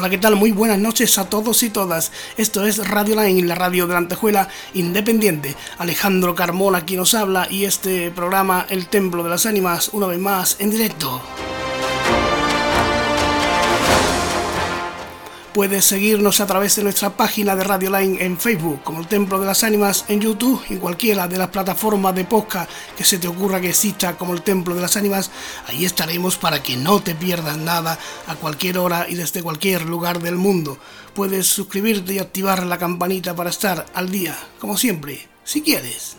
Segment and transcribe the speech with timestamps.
[0.00, 0.34] Hola, ¿qué tal?
[0.34, 2.10] Muy buenas noches a todos y todas.
[2.38, 5.54] Esto es Radio Line, la radio de la Antejuela Independiente.
[5.76, 10.18] Alejandro Carmona quien nos habla y este programa El Templo de las Ánimas, una vez
[10.18, 11.20] más en directo.
[15.52, 19.40] Puedes seguirnos a través de nuestra página de Radio Line en Facebook, como el Templo
[19.40, 23.26] de las Ánimas en YouTube y cualquiera de las plataformas de podcast que se te
[23.26, 25.32] ocurra que exista como el Templo de las Ánimas.
[25.66, 30.20] Ahí estaremos para que no te pierdas nada a cualquier hora y desde cualquier lugar
[30.20, 30.78] del mundo.
[31.14, 36.16] Puedes suscribirte y activar la campanita para estar al día, como siempre, si quieres.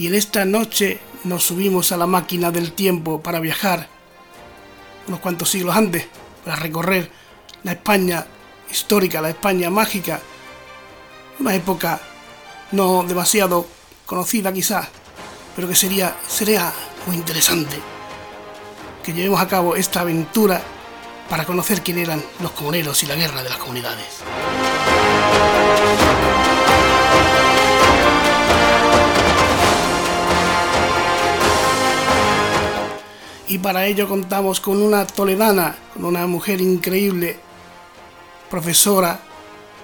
[0.00, 3.88] Y en esta noche nos subimos a la máquina del tiempo para viajar
[5.06, 6.06] unos cuantos siglos antes,
[6.44, 7.10] para recorrer
[7.64, 8.26] la España
[8.70, 10.20] histórica, la España mágica,
[11.38, 12.00] una época
[12.72, 13.66] no demasiado
[14.06, 14.88] conocida quizás,
[15.56, 16.72] pero que sería, sería
[17.06, 17.76] muy interesante
[19.02, 20.62] que llevemos a cabo esta aventura
[21.28, 24.22] para conocer quién eran los comuneros y la guerra de las comunidades.
[33.50, 37.36] Y para ello contamos con una toledana, con una mujer increíble,
[38.48, 39.18] profesora,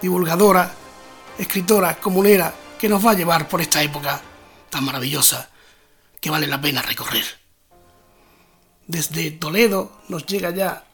[0.00, 0.72] divulgadora,
[1.36, 4.20] escritora, comunera, que nos va a llevar por esta época
[4.70, 5.50] tan maravillosa
[6.20, 7.24] que vale la pena recorrer.
[8.86, 10.84] Desde Toledo nos llega ya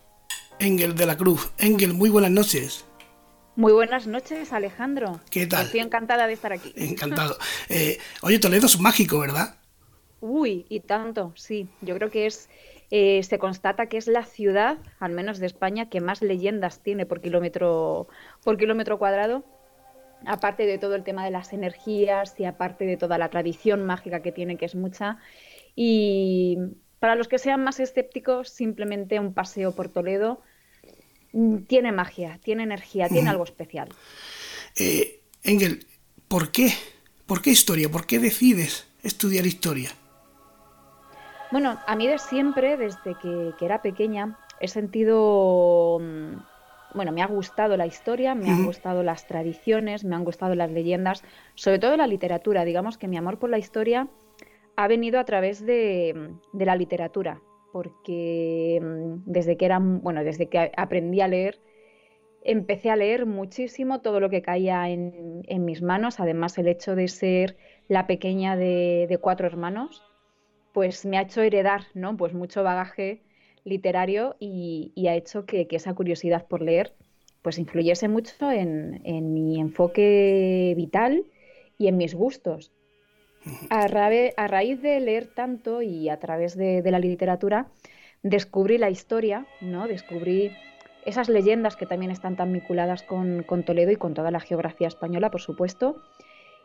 [0.58, 1.50] Engel de la Cruz.
[1.58, 2.86] Engel, muy buenas noches.
[3.54, 5.20] Muy buenas noches, Alejandro.
[5.28, 5.66] ¿Qué tal?
[5.66, 6.72] Estoy encantada de estar aquí.
[6.74, 7.36] Encantado.
[7.68, 9.56] Eh, oye, Toledo es mágico, ¿verdad?
[10.22, 11.68] Uy, y tanto, sí.
[11.80, 12.48] Yo creo que es,
[12.92, 17.06] eh, se constata que es la ciudad, al menos de España, que más leyendas tiene
[17.06, 18.06] por kilómetro,
[18.44, 19.44] por kilómetro cuadrado.
[20.24, 24.22] Aparte de todo el tema de las energías y aparte de toda la tradición mágica
[24.22, 25.18] que tiene, que es mucha.
[25.74, 26.56] Y
[27.00, 30.40] para los que sean más escépticos, simplemente un paseo por Toledo
[31.32, 33.88] mm, tiene magia, tiene energía, tiene algo especial.
[34.76, 35.84] Eh, Engel,
[36.28, 36.72] ¿por qué?
[37.26, 37.88] ¿Por qué historia?
[37.88, 39.90] ¿Por qué decides estudiar historia?
[41.52, 46.36] Bueno, a mí de siempre, desde que, era pequeña, he sentido, mm,
[46.94, 50.70] bueno, me ha gustado la historia, me han gustado las tradiciones, me han gustado las
[50.70, 51.22] leyendas,
[51.54, 52.64] sobre todo la literatura.
[52.64, 54.08] Digamos que mi amor por la historia
[54.76, 60.72] ha venido a través de, la literatura, porque mm, desde que era, bueno, desde que
[60.74, 61.60] aprendí a leer,
[62.44, 66.18] empecé a leer muchísimo todo lo que caía en, mis manos.
[66.18, 67.58] Además, el hecho de ser
[67.88, 70.02] la pequeña de cuatro hermanos
[70.72, 72.16] pues me ha hecho heredar, ¿no?
[72.16, 73.22] Pues mucho bagaje
[73.64, 76.94] literario y, ha hecho que, esa curiosidad por leer
[77.42, 79.00] pues influyese mucho en,
[79.34, 81.24] mi enfoque vital
[81.76, 82.70] y en mis gustos.
[83.68, 87.66] A, raíz de leer tanto y a través de, la literatura,
[88.22, 89.88] descubrí la historia, ¿no?
[89.88, 90.52] Descubrí
[91.04, 94.86] esas leyendas que también están tan vinculadas con, con Toledo y con toda la geografía
[94.86, 95.96] española, por supuesto,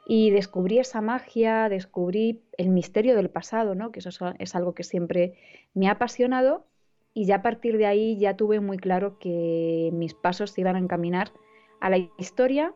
[0.10, 3.92] y descubrí esa magia, descubrí el misterio del pasado, ¿no?
[3.92, 4.10] que eso
[4.40, 5.34] es algo que siempre
[5.74, 6.66] me ha apasionado
[7.14, 10.78] y ya a partir de ahí ya tuve muy claro que mis pasos se iban
[10.78, 11.34] a encaminar
[11.82, 12.74] a la historia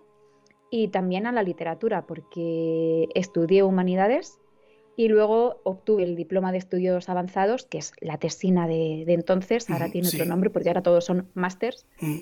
[0.70, 4.40] y también a la literatura, porque estudié humanidades
[4.98, 9.90] y luego obtuve el diploma de estudios avanzados, que es la tesina de, entonces, ahora
[9.90, 11.86] tiene otro nombre porque ahora todos son másters.
[12.02, 12.18] Mm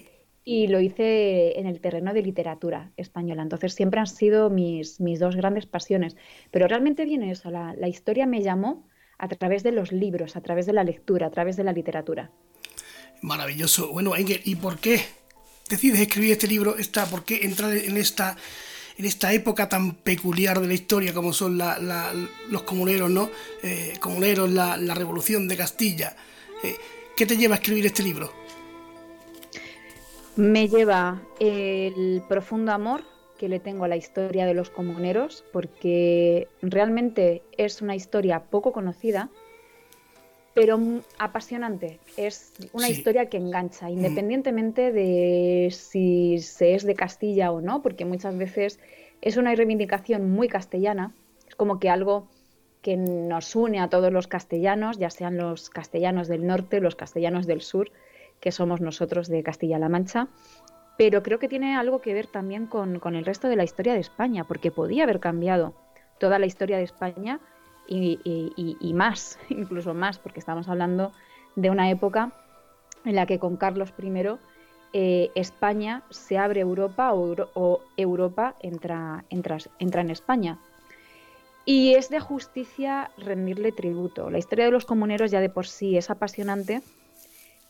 [0.51, 3.43] y lo hice en el terreno de literatura española.
[3.43, 6.17] Entonces siempre han sido mis, mis dos grandes pasiones.
[6.49, 8.89] Pero realmente viene eso, la, historia me llamó
[9.19, 12.31] a través de los libros, a través de la lectura, a través de la literatura.
[13.21, 13.91] Maravilloso.
[13.91, 14.99] Bueno, Engel, ¿y por qué
[15.69, 16.79] decides escribir este libro?
[16.79, 18.35] Esta, ¿Por qué entrar en esta,
[18.97, 21.59] en esta época tan peculiar de la historia como son
[22.49, 23.29] los comuneros, ¿no?
[23.61, 26.15] Eh, comuneros, la, revolución de Castilla.
[26.63, 26.75] Eh,
[27.15, 28.48] ¿Qué te lleva a escribir este libro?
[30.39, 33.01] Me lleva el profundo amor
[33.37, 38.71] que le tengo a la historia de los comuneros, porque realmente es una historia poco
[38.71, 39.27] conocida,
[40.53, 40.79] pero
[41.17, 41.99] apasionante.
[42.15, 43.89] Es una historia que engancha, mm.
[43.89, 48.79] independientemente de si se es de Castilla o no, porque muchas veces
[49.21, 51.11] es una reivindicación muy castellana,
[51.49, 52.29] es como que algo
[52.81, 57.45] que nos une a todos los castellanos, ya sean los castellanos del norte, los castellanos
[57.45, 57.91] del sur,
[58.39, 60.27] que somos nosotros de Castilla-La Mancha,
[60.97, 64.01] pero creo que tiene algo que ver también con, el resto de la historia de
[64.01, 65.73] España, porque podía haber cambiado
[66.19, 67.39] toda la historia de España
[67.87, 71.13] y, más, incluso más, porque estamos hablando
[71.55, 72.33] de una época
[73.05, 74.11] en la que con Carlos I
[74.91, 80.59] eh, España se abre Europa o, Europa entra, entra, entra en España.
[81.63, 84.29] Y es de justicia rendirle tributo.
[84.29, 86.81] La historia de los comuneros ya de por sí es apasionante,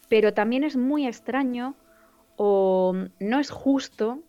[0.09, 1.75] pero también es muy extraño
[2.35, 4.19] o no es justo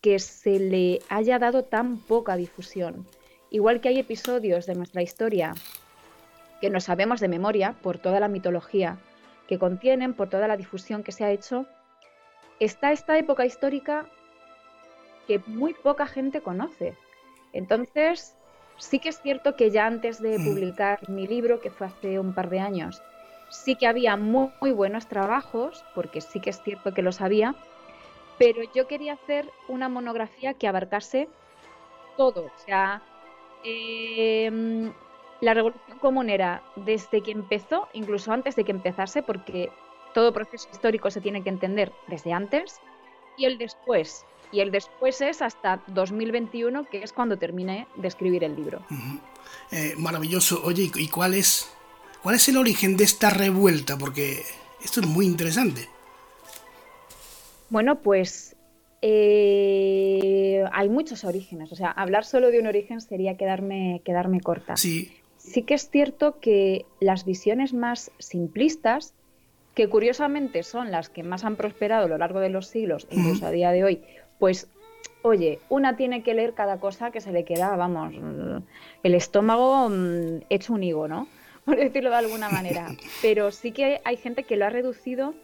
[0.00, 3.06] que se le haya dado tan poca difusión.
[3.50, 5.54] Igual que hay episodios de nuestra historia
[6.60, 8.98] que no sabemos de memoria por toda la mitología
[9.48, 11.66] que contienen, por toda la difusión que se ha hecho,
[12.60, 14.06] está esta época histórica
[15.26, 16.94] que muy poca gente conoce.
[17.52, 18.36] Entonces,
[18.78, 20.44] Sí que es cierto que ya antes de mm.
[20.44, 23.02] publicar mi libro, que fue hace un par de años,
[23.48, 27.54] sí que había muy, buenos trabajos, porque sí que es cierto que los había,
[28.38, 31.28] pero yo quería hacer una monografía que abarcase
[32.16, 33.02] todo, o sea,
[33.64, 34.92] em,
[35.40, 39.70] la revolución comunera desde que empezó, incluso antes de que empezase, porque
[40.14, 42.80] todo proceso histórico se tiene que entender desde antes,
[43.36, 48.44] y el después, y el después es hasta 2021, que es cuando terminé de escribir
[48.44, 48.80] el libro.
[49.70, 50.62] Eh, maravilloso.
[50.64, 51.75] Oye, ¿y cuál es,
[52.26, 53.96] cuál es el origen de esta revuelta?
[53.96, 54.42] Porque
[54.84, 55.88] esto es muy interesante.
[57.70, 58.56] Bueno, pues
[59.00, 61.70] eh, hay muchos orígenes.
[61.70, 64.76] O sea, hablar solo de un origen sería quedarme, quedarme corta.
[64.76, 65.12] Sí.
[65.38, 69.14] Sí que es cierto que las visiones más simplistas,
[69.76, 73.46] que curiosamente son las que más han prosperado a lo largo de los siglos, incluso
[73.46, 74.02] a día de hoy,
[74.40, 74.66] pues
[75.22, 78.14] oye, una tiene que leer cada cosa que se le queda, vamos,
[79.04, 81.28] el estómago mm, hecho un higo, ¿no?
[81.66, 82.88] Por decirlo de alguna manera.
[83.20, 85.34] Pero sí que hay gente que lo ha reducido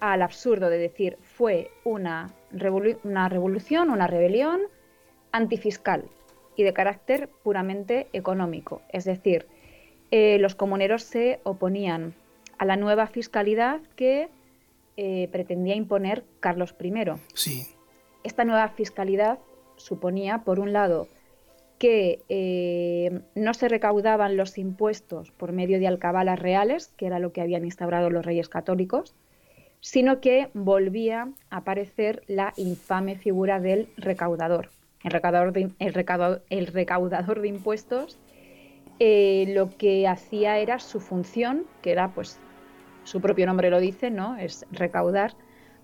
[0.00, 2.34] al absurdo de decir, fue una,
[3.04, 4.62] una revolución, una rebelión
[5.30, 6.04] antifiscal
[6.56, 8.82] y de carácter puramente económico.
[8.88, 9.46] Es decir,
[10.10, 12.14] eh, los comuneros se oponían
[12.58, 14.28] a la nueva fiscalidad que
[14.96, 16.92] eh, pretendía imponer Carlos I.
[17.34, 17.66] Sí.
[18.24, 19.38] Esta nueva fiscalidad
[19.76, 21.08] suponía, por un lado,
[21.82, 27.32] que eh, no se recaudaban los impuestos por medio de alcabalas reales, que era lo
[27.32, 29.16] que habían instaurado los reyes católicos,
[29.80, 34.68] sino que volvía a aparecer la infame figura del recaudador.
[35.02, 35.52] El recaudador
[37.40, 38.16] de, impuestos
[39.00, 42.38] eh, lo que hacía era su función, que era, pues,
[43.02, 44.36] su propio nombre lo dice, ¿no?
[44.36, 45.34] Es recaudar,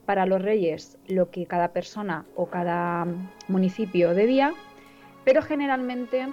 [0.07, 3.05] para los reyes lo que cada persona o cada
[3.49, 4.55] municipio debía,
[5.29, 6.27] pero generalmente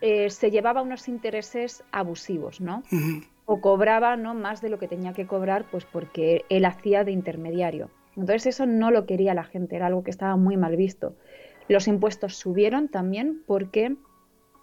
[0.00, 2.84] eh, se llevaba unos intereses abusivos, ¿no?
[3.44, 4.34] O cobraba ¿no?
[4.34, 7.90] más de lo que tenía que cobrar, pues porque él hacía de intermediario.
[8.14, 11.16] Entonces eso no lo quería la gente, era algo que estaba muy mal visto.
[11.66, 13.96] Los impuestos subieron también porque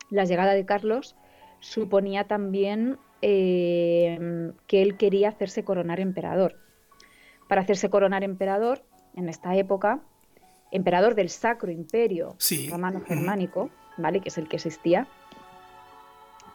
[0.10, 1.18] la llegada de Carlos
[1.60, 6.56] suponía también eh, que él quería hacerse coronar emperador
[7.50, 10.00] para hacerse coronar emperador en esta época,
[10.72, 12.36] emperador del Sacro Imperio
[12.70, 14.22] Romano Germánico, ¿vale?
[14.22, 15.08] que es el que existía,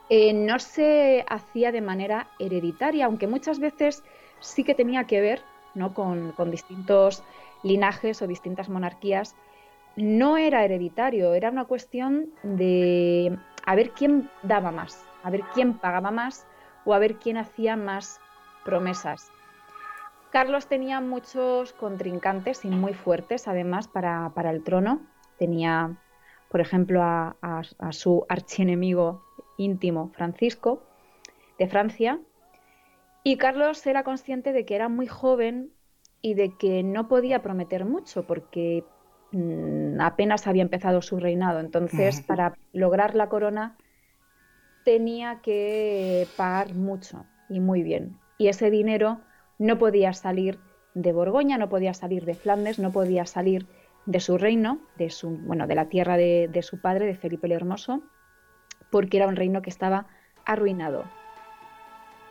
[0.09, 4.03] eh, no se hacía de manera hereditaria, aunque muchas veces
[4.41, 5.43] sí que tenía que ver
[5.75, 5.95] ¿no?
[5.95, 7.23] con, con distintos
[7.63, 9.35] linajes o distintas monarquías.
[9.97, 15.75] No era hereditario, era una cuestión de a ver quién daba más, a ver quién
[15.79, 16.47] pagaba más
[16.85, 18.21] o a ver quién hacía más
[18.65, 19.31] promesas.
[20.33, 25.03] Carlos tenía muchos contrincantes y muy fuertes, además, para, el trono.
[25.37, 25.99] Tenía,
[26.49, 29.23] por ejemplo, a, su archienemigo
[29.59, 30.85] íntimo, Francisco,
[31.59, 32.19] de Francia.
[33.23, 35.71] Y Carlos era consciente de que era muy joven
[36.23, 38.85] y de que no podía prometer mucho porque
[39.33, 41.61] mm, apenas había empezado su reinado.
[41.61, 43.77] Entonces, para lograr la corona,
[44.83, 48.17] tenía que pagar mucho y muy bien.
[48.39, 49.21] Y ese dinero
[49.63, 50.59] no podía salir
[50.95, 53.67] de Borgoña, no podía salir de Flandes, no podía salir
[54.07, 57.53] de su reino, de su, bueno, de la tierra de, su padre, de Felipe el
[57.53, 58.03] Hermoso,
[58.91, 60.07] porque era un reino que estaba
[60.45, 61.05] arruinado.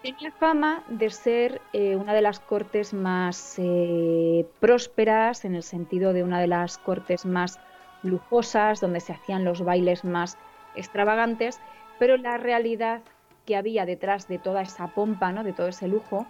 [0.03, 6.11] Tenía fama de ser eh, una de las cortes más eh, prósperas, en el sentido
[6.11, 7.61] de una de las cortes más
[8.03, 10.37] lujosas, donde se hacían los bailes más
[10.75, 11.61] extravagantes,
[11.97, 13.03] pero la realidad
[13.45, 15.45] que había detrás de toda esa pompa, ¿no?
[15.45, 16.27] de todo ese lujo,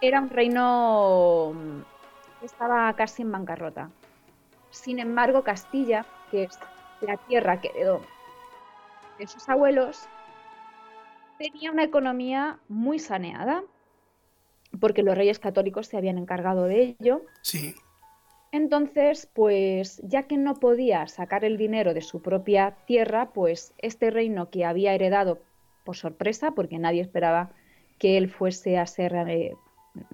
[0.00, 1.54] era un reino
[2.40, 3.90] que estaba casi en bancarrota.
[4.70, 6.58] Sin embargo, Castilla, que es
[7.00, 8.00] la tierra que heredó
[9.18, 10.06] de sus abuelos,
[11.38, 13.64] tenía una economía muy saneada,
[14.80, 17.22] porque los reyes católicos se habían encargado de ello.
[17.42, 17.74] Sí.
[18.52, 24.10] Entonces, pues ya que no podía sacar el dinero de su propia tierra, pues este
[24.10, 25.40] reino que había heredado
[25.84, 27.50] por sorpresa, porque nadie esperaba
[27.98, 29.54] que él fuese a ser eh,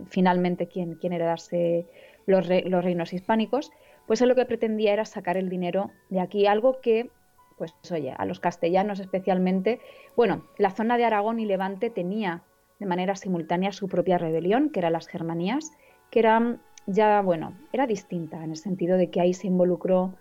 [0.09, 1.87] finalmente quien, quien heredase
[2.27, 3.71] los, los reinos hispánicos,
[4.07, 7.11] pues él lo que pretendía era sacar el dinero de aquí, algo que
[7.57, 9.81] pues oye, a los castellanos especialmente,
[10.17, 12.43] bueno, la zona de Aragón y Levante tenía
[12.79, 15.71] de manera simultánea su propia rebelión, que eran las Germanías,
[16.11, 20.15] que eran ya, bueno, era distinta en el sentido de que ahí se involucró,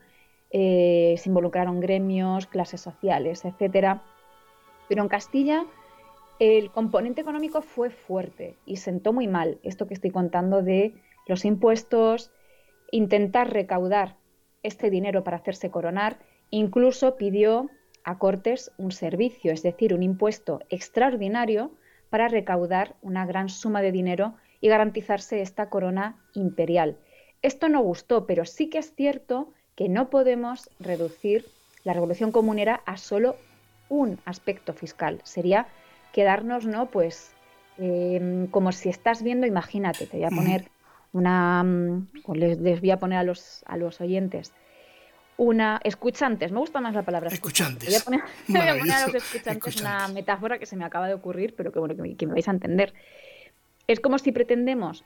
[0.52, 4.04] eh, se involucraron gremios, clases sociales, etcétera.
[4.88, 5.66] Pero en Castilla
[6.44, 10.94] el componente económico fue fuerte y sentó muy mal esto que estoy contando de
[11.26, 12.32] los impuestos,
[12.92, 14.18] intentar recaudar
[14.62, 16.20] este dinero para hacerse coronar,
[16.50, 17.70] incluso pidió
[18.04, 21.72] a Cortes un servicio, es decir, un impuesto extraordinario
[22.10, 26.98] para recaudar una gran suma de dinero y garantizarse esta corona imperial.
[27.42, 31.46] Esto no gustó, pero sí que es cierto que no podemos reducir
[31.86, 33.38] la revolución comunera a solo
[33.88, 35.22] un aspecto fiscal.
[35.24, 35.68] Sería
[36.14, 36.86] quedarnos, ¿no?
[36.86, 37.34] Pues
[37.78, 40.70] em, como si estás viendo, imagínate, te voy a poner
[41.12, 44.54] una, mm, les, voy a poner a los, a los oyentes,
[45.36, 47.90] una escuchantes, me gusta más la palabra escuchantes.
[47.90, 51.08] Voy a poner, voy a, poner a los escuchantes, una metáfora que se me acaba
[51.08, 52.94] de ocurrir, pero que bueno, que me vais a entender.
[53.88, 55.04] Es como si pretendemos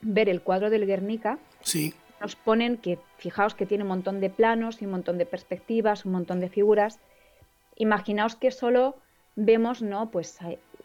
[0.00, 1.38] ver el cuadro del Guernica.
[1.62, 1.92] Sí.
[2.20, 6.04] Nos ponen que, fijaos que tiene un montón de planos y un montón de perspectivas,
[6.04, 7.00] un montón de figuras.
[7.76, 8.96] Imaginaos que solo
[9.36, 10.10] vemos, ¿no?
[10.10, 10.38] Pues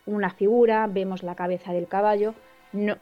[0.05, 2.35] una figura, vemos la cabeza del caballo.
[2.73, 2.97] No,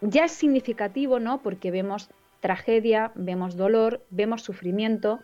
[0.00, 1.42] ya es significativo, ¿no?
[1.42, 5.20] Porque vemos tragedia, vemos dolor, vemos sufrimiento,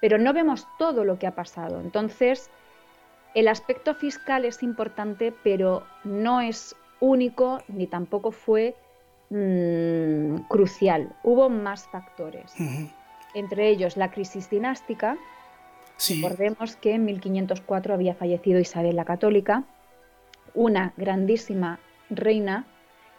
[0.00, 1.80] pero no vemos todo lo que ha pasado.
[1.80, 2.50] Entonces,
[3.34, 8.76] el aspecto fiscal es importante, pero no es único ni tampoco fue
[9.30, 11.14] mm, crucial.
[11.22, 12.52] Hubo más factores.
[13.34, 15.16] Entre ellos la crisis dinástica.
[16.08, 19.64] Recordemos que en 1504 había fallecido Isabel la Católica,
[20.54, 21.78] una grandísima
[22.08, 22.66] reina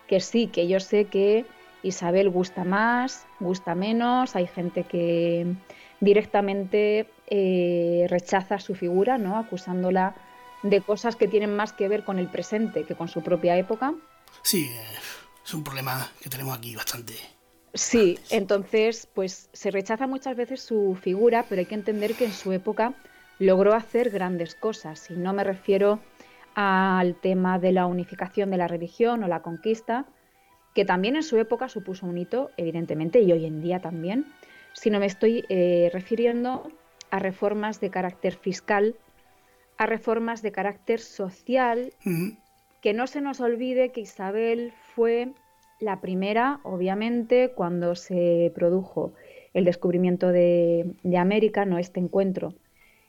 [0.07, 1.45] que sí, que yo sé que
[1.83, 5.47] Isabel gusta más, gusta menos, hay gente que
[5.99, 9.37] directamente eh, rechaza su figura, ¿no?
[9.37, 10.15] acusándola
[10.63, 13.93] de cosas que tienen más que ver con el presente que con su propia época.
[14.41, 14.71] Sí,
[15.43, 17.13] es un problema que tenemos aquí bastante.
[17.73, 22.33] Sí, entonces, pues se rechaza muchas veces su figura, pero hay que entender que en
[22.33, 22.93] su época
[23.39, 25.09] logró hacer grandes cosas.
[25.09, 25.99] Y no me refiero
[26.53, 30.05] al tema de la unificación de la religión o la conquista,
[30.75, 34.25] que también en su época supuso un hito, evidentemente, y hoy en día también,
[34.73, 36.71] sino me estoy eh, refiriendo
[37.09, 38.95] a reformas de carácter fiscal
[39.81, 41.91] a reformas de carácter social,
[42.81, 45.33] que no se nos olvide que Isabel fue
[45.81, 49.13] la primera, obviamente, cuando se produjo
[49.53, 52.53] el descubrimiento de, América, no este encuentro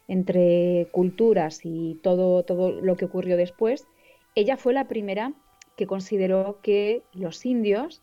[0.08, 3.86] entre culturas y todo, todo lo que ocurrió después,
[4.34, 5.32] ella fue la primera
[5.76, 8.02] que consideró que los indios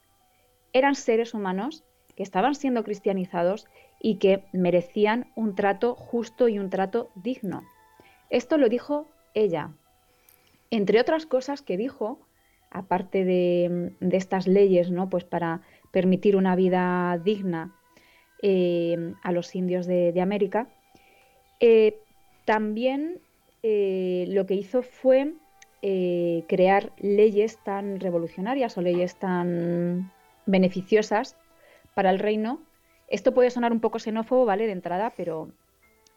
[0.72, 1.84] eran seres humanos
[2.16, 3.68] que estaban siendo cristianizados
[4.00, 7.64] y que merecían un trato justo y un trato digno.
[8.30, 9.72] Esto lo dijo ella.
[10.72, 12.20] Entre otras cosas que dijo,
[12.72, 15.10] aparte de, estas leyes, ¿no?
[15.10, 15.62] Pues para
[15.92, 17.76] permitir una vida digna
[18.42, 20.68] eh, a los indios de, América,
[21.60, 22.00] eh,
[22.46, 23.20] también
[23.64, 25.34] eh, lo que hizo fue
[25.82, 30.12] crear leyes tan revolucionarias o leyes tan
[30.46, 31.38] beneficiosas
[31.94, 32.62] para el reino.
[33.08, 34.66] Esto puede sonar un poco xenófobo, ¿vale?
[34.66, 35.50] De entrada, pero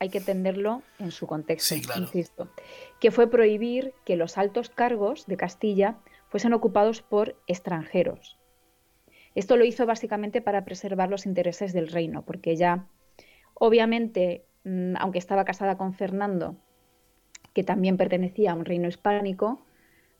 [0.02, 2.48] hay que entenderlo en su contexto, insisto,
[2.98, 5.96] que fue prohibir que los altos cargos de Castilla
[6.32, 8.38] fuesen ocupados por extranjeros.
[9.34, 12.86] Esto lo hizo básicamente para preservar los intereses del reino, porque ella,
[13.52, 16.56] obviamente, mm, aunque estaba casada con Fernando,
[17.52, 19.60] que también pertenecía a un reino hispánico,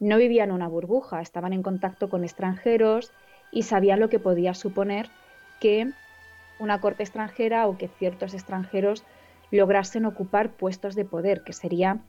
[0.01, 3.11] no vivían una burbuja, estaban en contacto con extranjeros
[3.51, 5.09] y sabían lo que podía suponer
[5.61, 5.93] que
[6.59, 9.03] una corte extranjera o que ciertos extranjeros
[9.51, 12.01] lograsen ocupar puestos de poder, que sería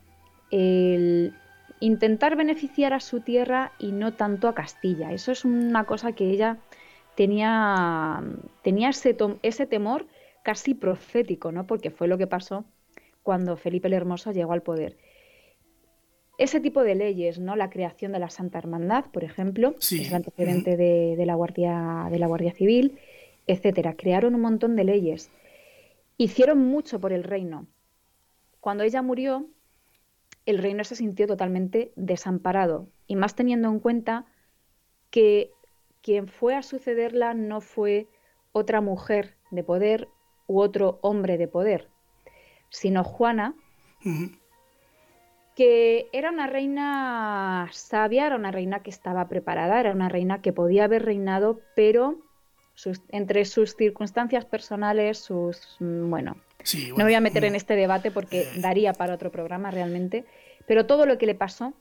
[0.51, 1.33] el
[1.85, 5.11] intentar beneficiar a su tierra y no tanto a Castilla.
[5.11, 6.57] Eso es una cosa que ella
[7.15, 8.23] tenía,
[8.61, 10.07] tenía ese, ese temor
[10.43, 11.65] casi profético, ¿no?
[11.67, 12.65] porque fue lo que pasó
[13.21, 14.97] cuando Felipe el Hermoso llegó al poder.
[16.37, 17.55] Ese tipo de leyes, ¿no?
[17.55, 22.07] La creación de la Santa Hermandad, por ejemplo, es el antecedente de, de, la Guardia,
[22.09, 22.97] de la Guardia Civil,
[23.45, 23.93] etcétera.
[23.93, 25.29] Crearon un montón de leyes
[26.17, 27.67] Hicieron mucho por el reino.
[28.59, 29.47] Cuando ella murió,
[30.45, 34.25] el reino se sintió totalmente desamparado, y más teniendo en cuenta
[35.09, 35.51] que
[36.01, 38.07] quien fue a sucederla no fue
[38.51, 40.09] otra mujer de poder
[40.47, 41.89] u otro hombre de poder,
[42.69, 43.55] sino Juana,
[45.55, 50.51] que era una reina sabia, era una reina que estaba preparada, era una reina que
[50.51, 52.17] podía haber reinado, pero
[53.09, 55.77] entre sus circunstancias personales, sus...
[56.72, 58.48] Bueno, no me voy a meter en este debate porque eh.
[58.58, 60.25] daría para otro programa realmente,
[60.67, 61.74] pero todo lo que le pasó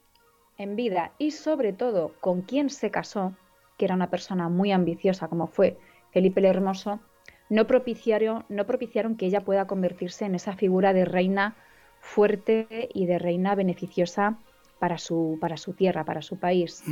[0.58, 3.34] en vida y sobre todo con quien se casó,
[3.78, 5.78] que era una persona muy ambiciosa como fue
[6.10, 7.00] Felipe el Hermoso,
[7.48, 11.56] no propiciaron, no propiciaron que ella pueda convertirse en esa figura de reina
[12.00, 14.38] fuerte y de reina beneficiosa
[14.78, 16.82] para su, para su tierra, para su país.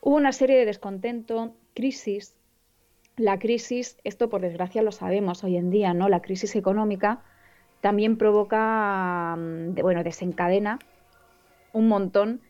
[0.00, 2.35] Hubo una serie de descontento, crisis.
[3.16, 6.08] La crisis, esto por desgracia lo sabemos hoy en día, ¿no?
[6.08, 7.22] La crisis económica
[7.80, 10.78] también provoca, mm, bueno, desencadena
[11.72, 12.40] un montón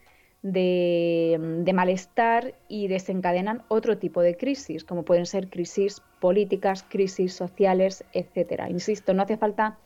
[0.43, 7.33] de, de, malestar y desencadenan otro tipo de crisis, como pueden ser crisis políticas, crisis
[7.33, 8.69] sociales, etcétera.
[8.71, 9.79] Insisto, no hace falta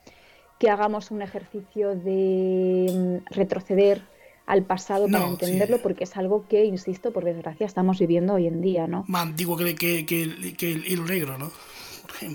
[0.58, 4.02] que hagamos un ejercicio de mm, retroceder
[4.50, 8.60] al pasado para entenderlo, porque es algo que, insisto, por desgracia, estamos viviendo hoy en
[8.60, 9.04] día, ¿no?
[9.06, 11.52] Más antiguo que, que, que, el hilo negro, ¿no?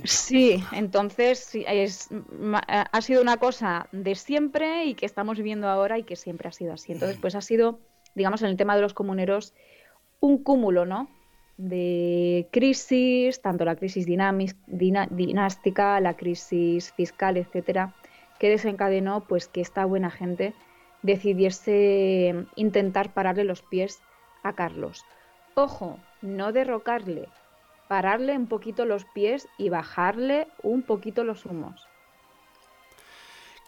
[0.05, 2.07] Sí, entonces es,
[2.57, 6.53] ha sido una cosa de siempre y que estamos viviendo ahora y que siempre ha
[6.53, 6.93] sido así.
[6.93, 7.79] Entonces, pues ha sido,
[8.15, 9.53] digamos, en el tema de los comuneros,
[10.21, 11.09] un cúmulo, ¿no?
[11.57, 17.93] De crisis, tanto la crisis dinástica, la crisis fiscal, etcétera,
[18.39, 20.53] que desencadenó pues que esta buena gente
[21.05, 24.01] decidiese intentar pararle los pies
[24.43, 25.03] a Carlos.
[25.53, 27.29] Ojo, no derrocarle,
[27.87, 31.87] pararle un poquito los pies y bajarle un poquito los humos.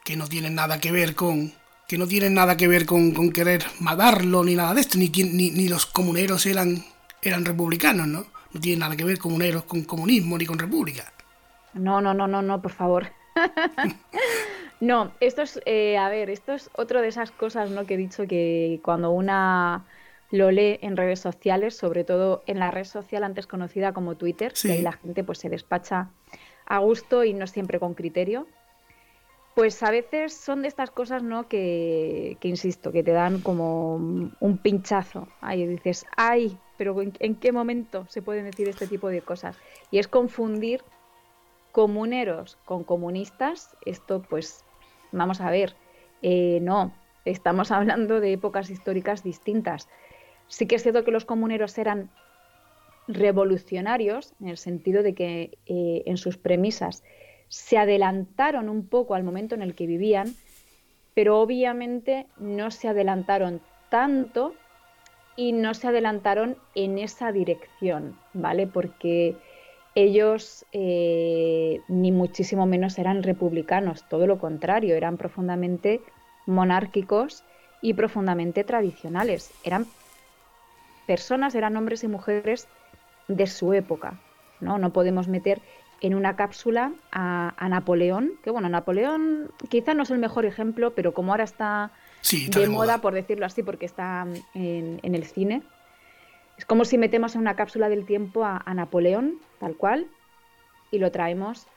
[0.03, 1.53] Que no tienen nada que ver con
[1.88, 5.51] que no tienen nada que ver con, querer matarlo ni nada de esto, ni, ni,
[5.51, 6.84] ni los comuneros eran,
[7.22, 8.25] eran republicanos, ¿no?
[8.51, 11.13] No tienen nada que ver comuneros con comunismo ni con república.
[11.74, 13.08] No, no, no, no, no, por favor.
[14.79, 17.86] no, esto es, eh, a ver, esto es otra de esas cosas, ¿no?
[17.86, 19.86] Que he dicho que cuando una
[20.29, 24.54] lo lee en redes sociales, sobre todo en la red social antes conocida como Twitter,
[24.54, 26.10] que ahí la gente pues se despacha
[26.65, 28.45] a gusto y no siempre con criterio.
[29.56, 31.47] Pues a veces son de estas cosas, ¿no?
[31.47, 35.28] Que, que insisto, que te dan como un pinchazo.
[35.41, 39.58] Ahí dices, ay, pero ¿en qué momento se pueden decir este tipo de cosas?
[39.89, 40.84] Y es confundir
[41.71, 44.63] comuneros con comunistas, esto pues
[45.12, 45.76] vamos a ver,
[46.22, 46.93] eh, no,
[47.26, 49.88] estamos hablando de épocas históricas distintas.
[50.48, 52.10] Sí que es cierto que los comuneros eran
[53.08, 57.04] revolucionarios en el sentido de que eh, en sus premisas
[57.48, 60.36] se adelantaron un poco al momento en el que vivían,
[61.13, 64.54] pero obviamente no se adelantaron tanto
[65.38, 68.67] y no se adelantaron en esa dirección, ¿vale?
[68.67, 69.36] Porque
[69.97, 76.01] ellos eh, ni muchísimo menos eran republicanos, todo lo contrario, eran profundamente
[76.45, 77.43] monárquicos
[77.81, 79.51] y profundamente tradicionales.
[79.63, 79.88] Eran
[81.07, 82.67] personas, eran hombres y mujeres
[83.27, 84.19] de su época.
[84.60, 85.63] No, no podemos meter
[86.01, 91.15] en una cápsula a, Napoleón, que bueno, Napoleón quizá no es el mejor ejemplo, pero
[91.15, 91.89] como ahora está,
[92.31, 95.63] de, moda, por decirlo así, porque está en el cine,
[96.58, 100.08] es como si metemos en una cápsula del tiempo a, Napoleón, tal cual,
[100.91, 101.67] y lo traemos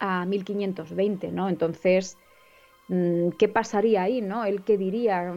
[0.00, 1.48] a 1520, ¿no?
[1.48, 2.16] Entonces,
[2.88, 4.44] mm, ¿qué pasaría ahí, no?
[4.44, 5.32] ¿Él qué diría?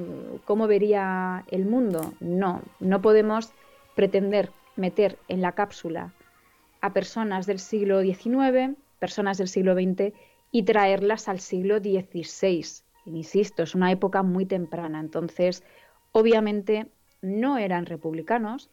[0.45, 2.13] ¿Cómo vería el mundo?
[2.19, 3.51] No, no podemos
[3.95, 6.13] pretender meter en la cápsula
[6.81, 10.13] a personas del siglo XIX, personas del siglo XX
[10.51, 12.65] y traerlas al siglo XVI.
[13.05, 15.63] Insisto, es una época muy temprana, entonces
[16.11, 16.87] obviamente
[17.23, 18.69] no eran republicanos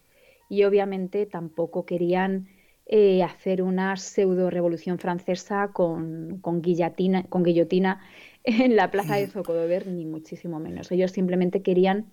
[0.50, 2.48] y obviamente tampoco querían
[2.86, 8.00] eh, hacer una pseudo revolución francesa con, con, guillotina, con guillotina
[8.44, 10.90] en la plaza de Zocodover, ni muchísimo menos.
[10.90, 12.06] Ellos simplemente querían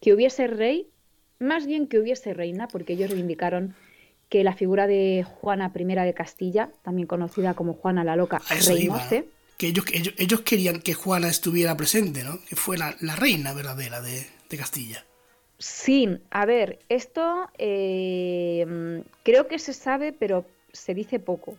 [0.00, 0.88] que hubiese rey,
[1.38, 3.74] más bien que hubiese reina, porque ellos reivindicaron
[4.28, 9.28] que la figura de Juana I de Castilla, también conocida como Juana la Loca, reinase.
[9.56, 9.86] Que ellos,
[10.18, 12.40] ellos, querían que Juana estuviera presente, ¿no?
[12.46, 15.06] Que fuera la reina verdadera de Castilla.
[15.58, 21.56] Sí, a ver, esto eh, creo que se sabe, pero se dice poco.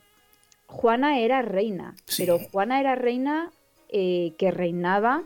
[0.68, 3.52] Juana era reina, pero Juana era reina
[3.90, 5.24] eh, que reinaba,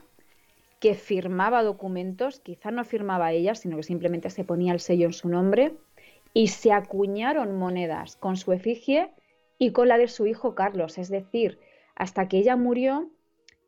[0.80, 5.14] que firmaba documentos, quizá no firmaba ella, sino que simplemente se ponía el sello en
[5.14, 5.74] su nombre,
[6.34, 9.10] y se acuñaron monedas con su efigie
[9.58, 11.60] y con la de su hijo Carlos, es decir,
[11.96, 13.10] hasta que ella murió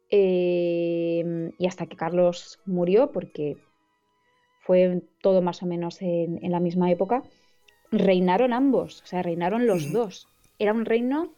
[0.09, 3.57] eh, y hasta que Carlos murió, porque
[4.63, 7.23] fue todo más o menos en, la misma época,
[7.91, 10.27] reinaron ambos, o sea, reinaron los dos.
[10.57, 11.33] Era un reino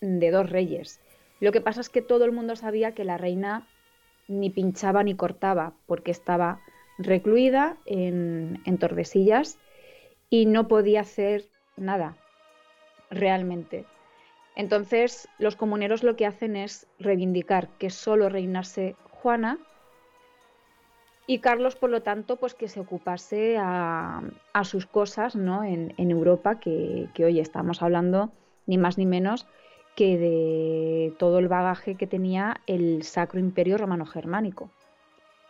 [0.00, 1.00] de dos reyes.
[1.40, 3.66] Lo que pasa es que todo el mundo sabía que la reina
[4.28, 6.60] ni pinchaba ni cortaba, porque estaba
[6.96, 9.58] recluida en, en Tordesillas
[10.28, 12.16] y no podía hacer nada,
[13.10, 13.84] realmente.
[14.54, 19.58] Entonces, los comuneros lo que hacen es reivindicar que solo reinase Juana
[21.26, 24.22] y Carlos, por lo tanto, pues que se ocupase a,
[24.64, 25.62] sus cosas ¿no?
[25.62, 28.32] en, Europa, que, hoy estamos hablando
[28.66, 29.46] ni más ni menos
[29.96, 34.70] que de todo el bagaje que tenía el Sacro Imperio Romano Germánico.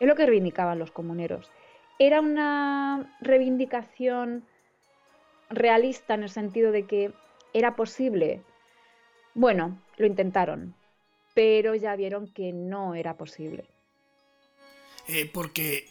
[0.00, 1.50] Es lo que reivindicaban los comuneros.
[1.98, 4.44] Era una reivindicación
[5.50, 7.12] realista en el sentido de que
[7.52, 8.42] era posible.
[9.34, 10.74] Bueno, lo intentaron,
[11.34, 13.64] pero ya vieron que no era posible.
[15.12, 15.88] Eh, porque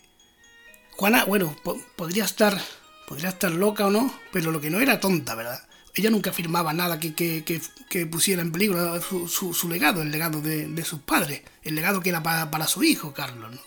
[0.92, 1.54] Juana, bueno,
[1.98, 2.58] podría estar
[3.06, 5.60] podría estar loca o no, pero lo que no era tonta, ¿verdad?
[5.96, 10.84] Ella nunca afirmaba nada que, que, pusiera en peligro su, su, legado, el legado de,
[10.84, 13.60] sus padres, el legado que era para, para su hijo, Carlos, ¿no?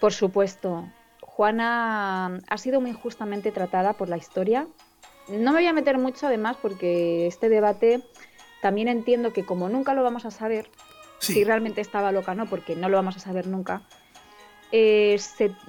[0.00, 0.88] Por supuesto.
[1.20, 4.66] Juana ha sido muy injustamente tratada por la historia.
[5.28, 8.02] No me voy a meter mucho además porque este debate
[8.62, 10.70] también entiendo que como nunca lo vamos a saber,
[11.18, 13.82] si realmente estaba loca o no, porque no lo vamos a saber nunca,
[14.72, 15.18] eh,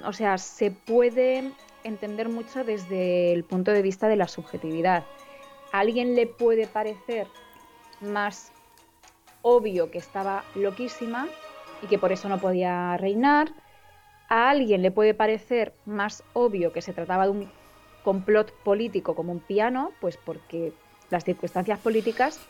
[0.04, 1.52] o sea, se puede
[1.84, 5.04] entender mucho desde el punto de vista de la subjetividad.
[5.72, 7.26] A alguien le puede parecer
[8.00, 8.52] más
[9.42, 11.28] obvio que estaba loquísima
[11.82, 13.52] y que por eso no podía reinar.
[14.28, 17.52] A alguien le puede parecer más obvio que se trataba de un
[18.04, 20.72] complot político como un piano, pues porque
[21.10, 22.40] las circunstancias políticas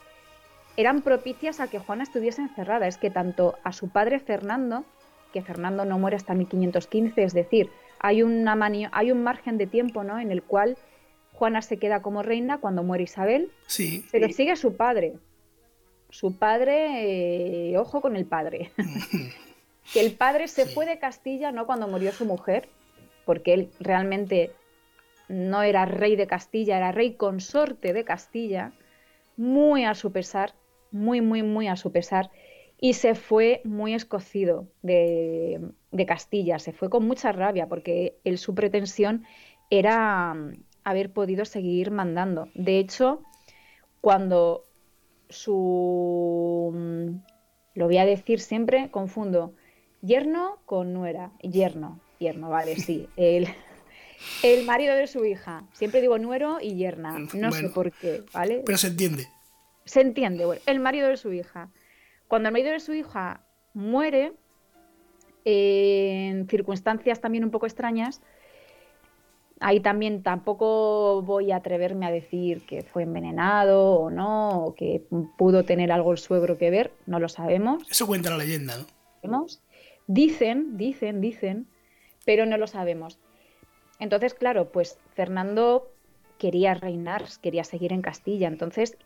[0.77, 2.87] eran propicias a que Juana estuviese encerrada.
[2.87, 4.85] Es que tanto a su padre Fernando
[5.33, 8.57] que Fernando no muere hasta 1515, es decir, hay, una
[8.93, 10.19] hay un margen de tiempo ¿no?
[10.19, 10.77] en el cual
[11.33, 14.05] Juana se queda como reina cuando muere Isabel, sí.
[14.13, 15.15] pero sigue su padre.
[16.11, 18.71] Su padre, eh, ojo con el padre.
[19.93, 22.69] que el padre se fue de Castilla no cuando murió su mujer,
[23.25, 24.53] porque él realmente
[25.29, 28.73] no era rey de Castilla, era rey consorte de Castilla,
[29.37, 30.53] muy a su pesar,
[30.91, 32.31] muy, muy, muy a su pesar
[32.83, 35.71] y se fue muy escocido de,
[36.05, 39.25] Castilla, se fue con mucha rabia porque él, su pretensión
[39.71, 42.49] era mm, haber podido seguir mandando.
[42.55, 43.23] De hecho,
[44.01, 44.65] cuando
[45.29, 46.73] su...
[46.75, 47.23] Mm,
[47.75, 49.55] lo voy a decir siempre, confundo
[50.01, 53.47] yerno con nuera, yerno, yerno, vale, sí, el,
[54.43, 55.63] el marido de su hija.
[55.73, 58.65] Siempre digo nuero y yerna, no sé por qué, ¿vale?
[58.67, 59.29] Pero se entiende.
[59.85, 61.71] Se entiende, bueno, el marido de su hija.
[62.33, 63.43] Cuando el marido de su hija
[63.75, 64.33] muere,
[65.45, 68.23] en circunstancias también un poco extrañas,
[69.61, 75.03] ahí también tampoco voy a atreverme a decir que fue envenenado o no, o que
[75.37, 77.83] pudo tener algo el suegro que ver, no lo sabemos.
[77.91, 78.79] Eso cuenta la leyenda,
[79.23, 79.47] ¿no?
[80.07, 81.67] Dicen, dicen, dicen,
[82.25, 83.19] pero no lo sabemos.
[83.99, 85.93] Entonces, claro, pues Fernando
[86.43, 88.49] quería reinar, quería seguir en Castilla.
[88.49, 88.99] Entonces,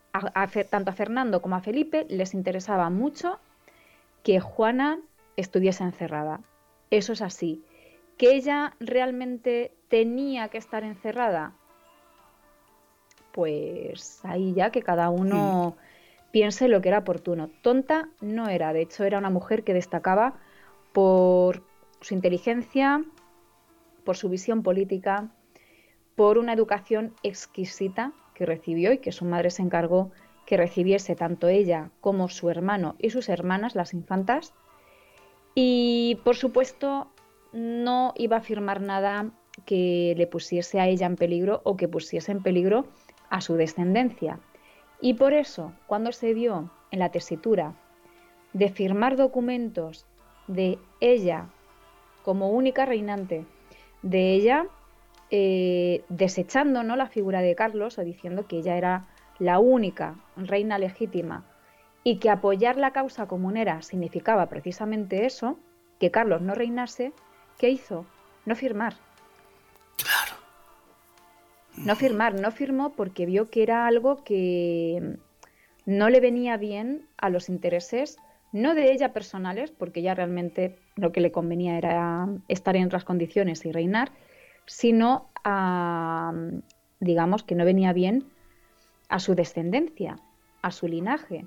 [0.70, 3.38] tanto a Fernando como a Felipe les interesaba mucho
[4.22, 5.00] que Juana
[5.36, 6.40] estuviese encerrada.
[6.90, 7.62] Eso es así.
[8.16, 11.52] ¿Que ella realmente tenía que estar encerrada?
[13.32, 16.30] Pues ahí ya que cada uno hmm.
[16.30, 17.50] piense lo que era oportuno.
[17.60, 20.38] Tonta no era, de hecho era una mujer que destacaba
[20.94, 21.62] por
[22.00, 23.04] su inteligencia,
[24.04, 25.28] por su visión política,
[26.16, 30.10] por una educación exquisita que recibió y que su madre se encargó
[30.46, 34.54] que recibiese tanto ella como su hermano y sus hermanas, las infantas.
[35.54, 37.08] Y por supuesto
[37.52, 39.30] no iba a firmar nada
[39.64, 42.86] que le pusiese a ella en peligro o que pusiese en peligro
[43.30, 44.38] a su descendencia.
[45.00, 47.74] Y por eso, cuando se vio en la tesitura
[48.52, 50.06] de firmar documentos
[50.46, 51.48] de ella
[52.22, 53.44] como única reinante,
[54.02, 54.66] de ella
[55.30, 56.96] eh, desechando ¿no?
[56.96, 59.06] la figura de Carlos o diciendo que ella era
[59.38, 61.44] la única reina legítima
[62.04, 65.58] y que apoyar la causa comunera significaba precisamente eso,
[65.98, 67.12] que Carlos no reinase,
[67.58, 68.06] ¿qué hizo?
[68.44, 68.94] No firmar.
[69.96, 70.40] Claro.
[71.76, 75.18] No firmar, no firmó porque vio que era algo que
[75.84, 78.18] no le venía bien a los intereses,
[78.52, 83.04] no de ella personales, porque ya realmente lo que le convenía era estar en otras
[83.04, 84.12] condiciones y reinar,
[84.66, 86.32] sino a,
[87.00, 88.24] digamos, que no venía bien
[89.08, 90.18] a su descendencia,
[90.62, 91.46] a su linaje.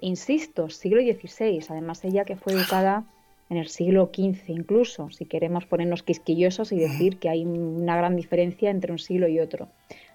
[0.00, 3.04] Insisto, siglo XVI, además ella que fue educada
[3.48, 8.16] en el siglo XV incluso, si queremos ponernos quisquillosos y decir que hay una gran
[8.16, 9.68] diferencia entre un siglo y otro.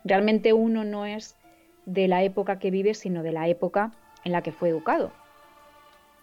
[0.04, 1.38] Realmente uno no es
[1.86, 5.12] de la época que vive, sino de la época en la que fue educado.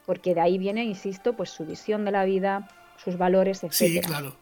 [0.09, 3.72] porque de ahí viene, insisto, pues su visión de la vida, sus valores, etc.
[3.72, 4.35] Sí, claro.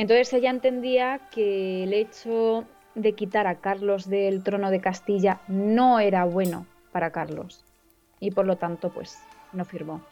[0.00, 6.00] Entonces ella entendía que el hecho de quitar a Carlos del trono de Castilla no
[6.00, 7.66] era bueno para Carlos
[8.18, 9.18] y por lo tanto pues
[9.52, 10.02] no firmó.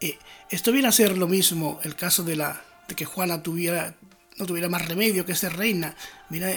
[0.00, 3.96] Eh, esto viene a ser lo mismo el caso de la de que Juana tuviera
[4.38, 5.94] no tuviera más remedio que ser reina.
[6.30, 6.48] Mira,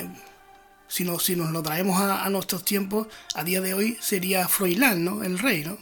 [0.87, 5.03] si, no, si nos lo traemos a, nuestros tiempos, a día de hoy sería Froilán,
[5.03, 5.23] ¿no?
[5.23, 5.77] El rey, ¿no?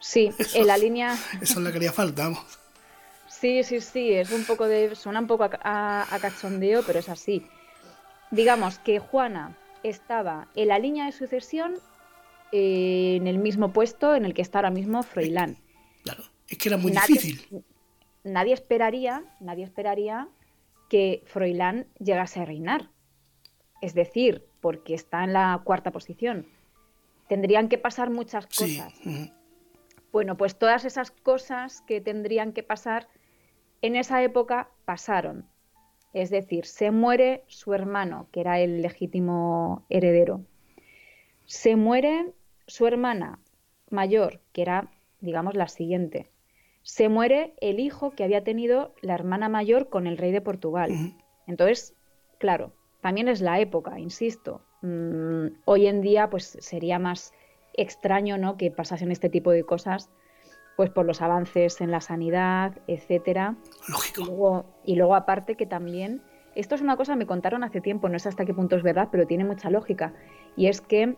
[0.00, 1.18] Sí, en la línea.
[1.42, 2.32] Eso es lo que haría falta,
[3.44, 4.94] Sí, sí, sí, es un poco de.
[4.94, 7.46] suena un poco a, cachondeo, pero es así.
[8.30, 11.74] Digamos que Juana estaba en la línea de sucesión
[12.52, 15.58] eh, en el mismo puesto en el que está ahora mismo Froilán.
[16.04, 17.62] Claro, es que era muy difícil.
[18.22, 20.26] Nadie esperaría, nadie esperaría
[20.88, 22.88] que Froilán llegase a reinar.
[23.82, 26.46] Es decir, porque está en la cuarta posición.
[27.28, 28.94] Tendrían que pasar muchas cosas.
[30.12, 33.06] Bueno, pues todas esas cosas que tendrían que pasar
[33.86, 35.46] en esa época pasaron.
[36.12, 40.42] Es decir, se muere su hermano, que era el legítimo heredero.
[41.44, 42.32] Se muere
[42.66, 43.40] su hermana
[43.90, 46.30] mayor, que era, digamos, la siguiente
[46.84, 50.92] se muere el hijo que había tenido la hermana mayor con el rey de Portugal.
[51.46, 51.94] Entonces,
[52.38, 54.60] claro, también es la época, insisto.
[54.82, 57.32] Mm, hoy en día, pues sería más
[57.72, 58.58] extraño, ¿no?
[58.58, 60.10] Que pasasen este tipo de cosas,
[60.76, 63.56] pues por los avances en la sanidad, etcétera.
[63.88, 64.66] Lógico.
[64.84, 66.22] Y luego, aparte que también,
[66.54, 68.82] esto es una cosa que me contaron hace tiempo, no sé hasta qué punto es
[68.82, 70.12] verdad, pero tiene mucha lógica.
[70.56, 71.16] Y es que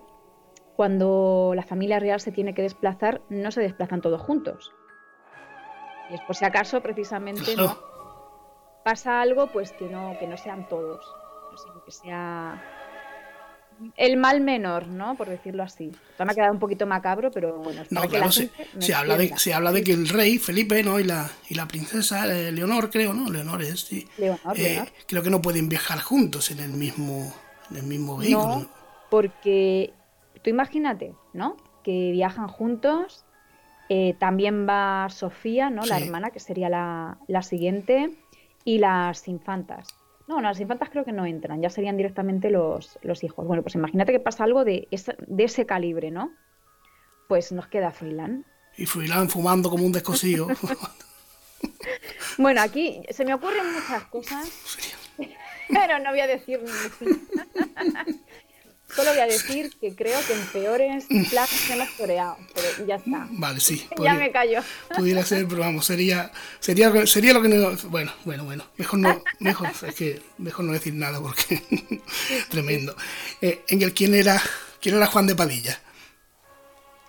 [0.77, 4.75] cuando la familia real se tiene que desplazar, no se desplazan todos juntos
[6.11, 7.77] y es por si acaso, precisamente, ¿no?
[8.85, 11.05] Pasa algo, pues que no, que no sean todos,
[11.57, 12.63] sino que sea
[13.97, 15.17] el mal menor, ¿no?
[15.17, 15.93] Por decirlo así.
[16.11, 17.83] Esto me ha quedado un poquito macabro, pero bueno.
[17.91, 18.51] No, claro, se,
[18.95, 20.99] habla de, se habla de que el rey Felipe, ¿no?
[20.99, 23.31] Y la, y la princesa eh, Leonor, creo, ¿no?
[23.31, 24.09] Leonor es, sí.
[24.19, 27.33] Leonor, eh, Creo que no pueden viajar juntos en el mismo,
[27.71, 28.47] en el mismo vehículo.
[28.47, 28.69] No,
[29.11, 29.93] porque
[30.43, 31.57] tú imagínate, ¿no?
[31.83, 33.25] Que viajan juntos
[33.89, 35.85] eh, también va Sofía, ¿no?
[35.85, 38.11] La hermana, que sería la, siguiente,
[38.65, 39.89] y las infantas.
[40.29, 43.47] No, las infantas creo que no entran, ya serían directamente los, los hijos.
[43.47, 46.33] Bueno, pues imagínate que pasa algo de, de ese calibre, ¿no?
[47.29, 48.45] Pues nos queda Freeland.
[48.77, 50.49] Y Freeland fumando como un descosido.
[52.39, 54.51] bueno, aquí se me ocurren muchas cosas,
[55.69, 57.11] pero no voy a decir ni
[58.95, 63.27] Solo voy a decir que creo que en peores planes hemos toreado, pero ya está.
[63.31, 63.87] Vale, sí.
[64.03, 64.61] ya me callo.
[64.97, 67.77] Pudiera ser, pero vamos, sería, sería, sería lo que no.
[67.89, 68.65] Bueno, bueno, bueno.
[68.77, 71.63] Mejor no, mejor, es que mejor no decir nada porque
[72.49, 72.95] tremendo.
[73.43, 74.41] Eh, Engel, ¿quién era,
[74.81, 75.81] quién era Juan de Padilla?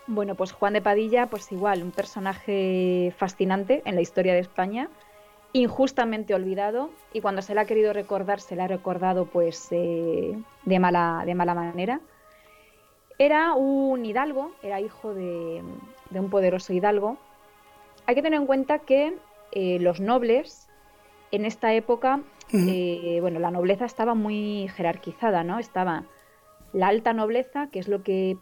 [0.08, 4.90] Bueno, pues Juan de Padilla, pues igual, un personaje fascinante en la historia de España
[5.62, 10.38] injustamente olvidado y cuando se le ha querido recordar se le ha recordado pues eh,
[10.66, 12.00] de, mala, de mala manera.
[13.18, 15.64] Era un hidalgo, era hijo de,
[16.12, 17.18] un poderoso hidalgo.
[18.06, 19.16] Hay que tener en cuenta que
[19.52, 20.68] eh, los nobles
[21.32, 22.22] en esta época,
[22.54, 25.60] eh, bueno, la nobleza estaba muy jerarquizada, ¿no?
[25.60, 26.04] Estaba
[26.72, 28.38] la alta nobleza, que es lo que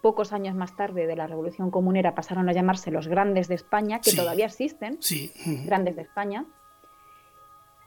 [0.00, 4.00] pocos años más tarde de la Revolución Comunera pasaron a llamarse los grandes de España,
[4.00, 5.32] que todavía existen, sí.
[5.66, 6.46] grandes de España,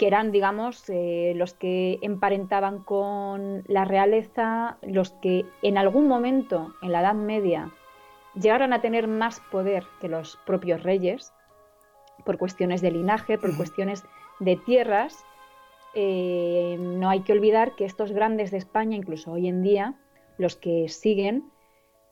[0.04, 6.74] que eran, digamos, eh, los que emparentaban con la realeza, los que en algún momento
[6.82, 7.72] en la Edad Media
[8.36, 11.32] llegaron a tener más poder que los propios reyes,
[12.26, 14.04] por cuestiones de linaje, por cuestiones
[14.42, 15.24] de tierras.
[15.94, 19.94] Eh, no hay que olvidar que estos grandes de España, incluso hoy en día,
[20.38, 21.46] los que siguen,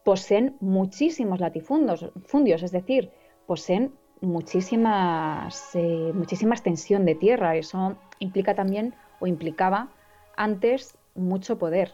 [0.06, 3.12] poseen muchísimos latifundios, es decir,
[3.48, 7.56] poseen muchísimas, eh, muchísima extensión de tierra.
[7.56, 9.90] Eso implica también, o implicaba
[10.38, 11.94] antes, mucho poder.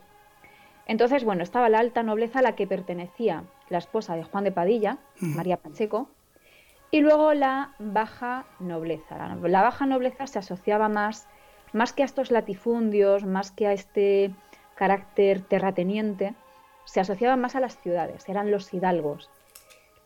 [0.86, 4.52] Entonces, bueno, estaba la alta nobleza a la que pertenecía la esposa de Juan de
[4.52, 6.10] Padilla, María Pacheco,
[6.92, 9.36] y luego la baja nobleza.
[9.42, 11.28] La, baja nobleza se asociaba más,
[11.74, 14.34] más que a estos latifundios, más que a este
[14.76, 16.34] carácter terrateniente,
[16.86, 19.30] se asociaba más a las ciudades, eran los hidalgos.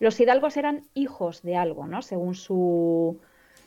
[0.02, 2.02] Los hidalgos eran hijos de algo, ¿no?
[2.02, 3.20] Según su,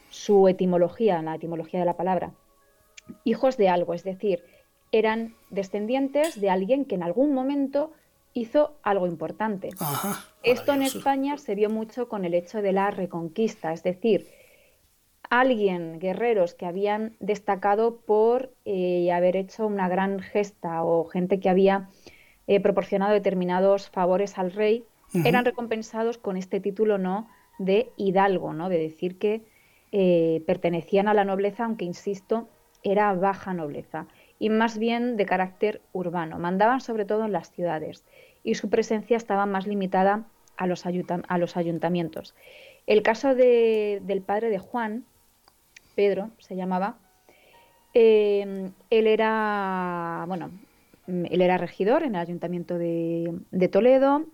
[0.10, 2.34] su etimología, la etimología de la palabra.
[3.24, 4.44] Hijos de algo, es decir,
[4.92, 7.94] eran descendientes de alguien que en algún momento
[8.34, 9.70] hizo algo importante.
[10.44, 14.28] Esto en España se vio mucho con el hecho de la reconquista, es decir,
[15.30, 21.48] alguien, guerreros que habían destacado por eh, haber hecho una gran gesta o gente que
[21.48, 21.88] había
[22.48, 24.86] eh, proporcionado determinados favores al rey
[25.24, 28.70] eran recompensados con este título no de hidalgo, ¿no?
[28.70, 29.42] De decir que
[29.92, 32.50] eh, pertenecían a la nobleza, aunque insisto,
[32.84, 34.08] era baja nobleza
[34.40, 36.38] y más bien de carácter urbano.
[36.40, 38.04] Mandaban sobre todo en las ciudades
[38.44, 40.26] y su presencia estaba más limitada
[40.58, 42.36] a los, a los ayuntamientos.
[42.88, 45.06] El caso del padre de Juan,
[45.96, 46.98] Pedro se llamaba,
[47.94, 50.52] eh, él era, bueno,
[51.08, 54.26] él era regidor en el ayuntamiento de, Toledo,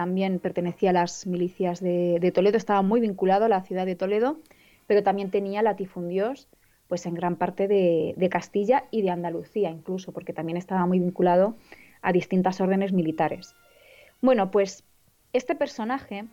[0.00, 4.38] también pertenecía a las milicias de, Toledo, estaba muy vinculado a la ciudad de Toledo,
[4.86, 6.48] pero también tenía latifundios
[6.88, 11.00] pues en gran parte de, de, Castilla y de Andalucía incluso, porque también estaba muy
[11.00, 11.54] vinculado
[12.00, 13.54] a distintas órdenes militares.
[14.22, 14.84] Bueno, pues
[15.34, 16.24] este personaje,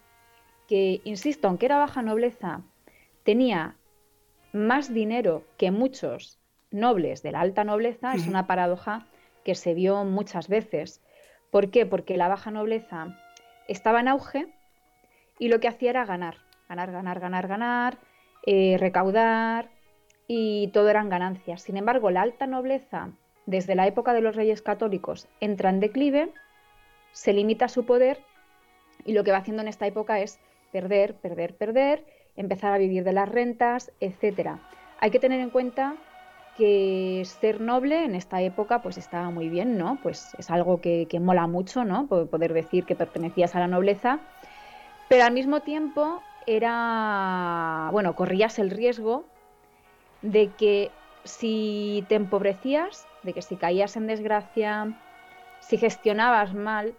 [0.69, 2.61] que insisto, aunque era baja nobleza,
[3.23, 3.75] tenía
[4.53, 6.39] más dinero que muchos
[6.71, 9.07] nobles de la alta nobleza, es una paradoja
[9.43, 11.01] que se vio muchas veces.
[11.51, 11.85] ¿Por qué?
[11.85, 13.17] Porque la baja nobleza
[13.67, 14.47] estaba en auge
[15.39, 16.37] y lo que hacía era ganar,
[16.69, 17.97] ganar, ganar, ganar, ganar,
[18.45, 19.69] eh, recaudar
[20.27, 21.61] y todo eran ganancias.
[21.61, 23.11] Sin embargo, la alta nobleza,
[23.45, 26.31] desde la época de los reyes católicos, entra en declive,
[27.11, 28.19] se limita su poder
[29.05, 30.39] y lo que va haciendo en esta época es
[30.71, 34.59] perder, perder, perder, empezar a vivir de las rentas, etcétera.
[34.99, 35.95] Hay que tener en cuenta
[36.57, 39.97] que ser noble en esta época pues estaba muy bien, ¿no?
[40.01, 42.07] Pues es algo que, que mola mucho, ¿no?
[42.07, 44.19] Poder decir que pertenecías a la nobleza,
[45.07, 49.25] pero al mismo tiempo era, bueno, corrías el riesgo
[50.21, 50.91] de que
[51.23, 54.93] si te empobrecías, de que si caías en desgracia,
[55.59, 56.93] si gestionabas mal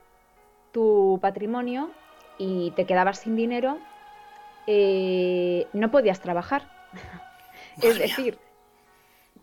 [0.72, 1.90] tu patrimonio
[2.38, 3.78] y te quedabas sin dinero,
[4.66, 6.62] eh, no podías trabajar.
[7.82, 8.38] es decir,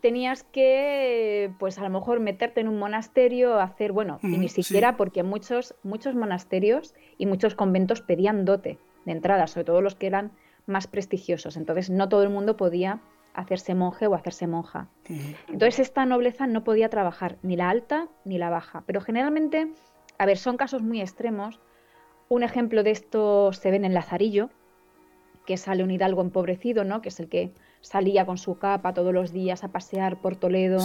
[0.00, 4.96] tenías que, pues a lo mejor meterte en un monasterio, hacer, bueno, y ni siquiera
[4.96, 10.06] porque muchos, muchos monasterios y muchos conventos pedían dote de entrada, sobre todo los que
[10.06, 10.32] eran
[10.66, 11.56] más prestigiosos.
[11.56, 13.00] Entonces no todo el mundo podía
[13.34, 14.88] hacerse monje o hacerse monja.
[15.48, 18.82] Entonces esta nobleza no podía trabajar, ni la alta ni la baja.
[18.86, 19.68] Pero generalmente,
[20.18, 21.60] a ver, son casos muy extremos.
[22.28, 24.50] Un ejemplo de esto se ve en Lazarillo,
[25.46, 27.02] que sale un hidalgo empobrecido, ¿no?
[27.02, 27.52] Que es el que
[27.86, 30.84] salía con su capa todos los días a pasear por Toledo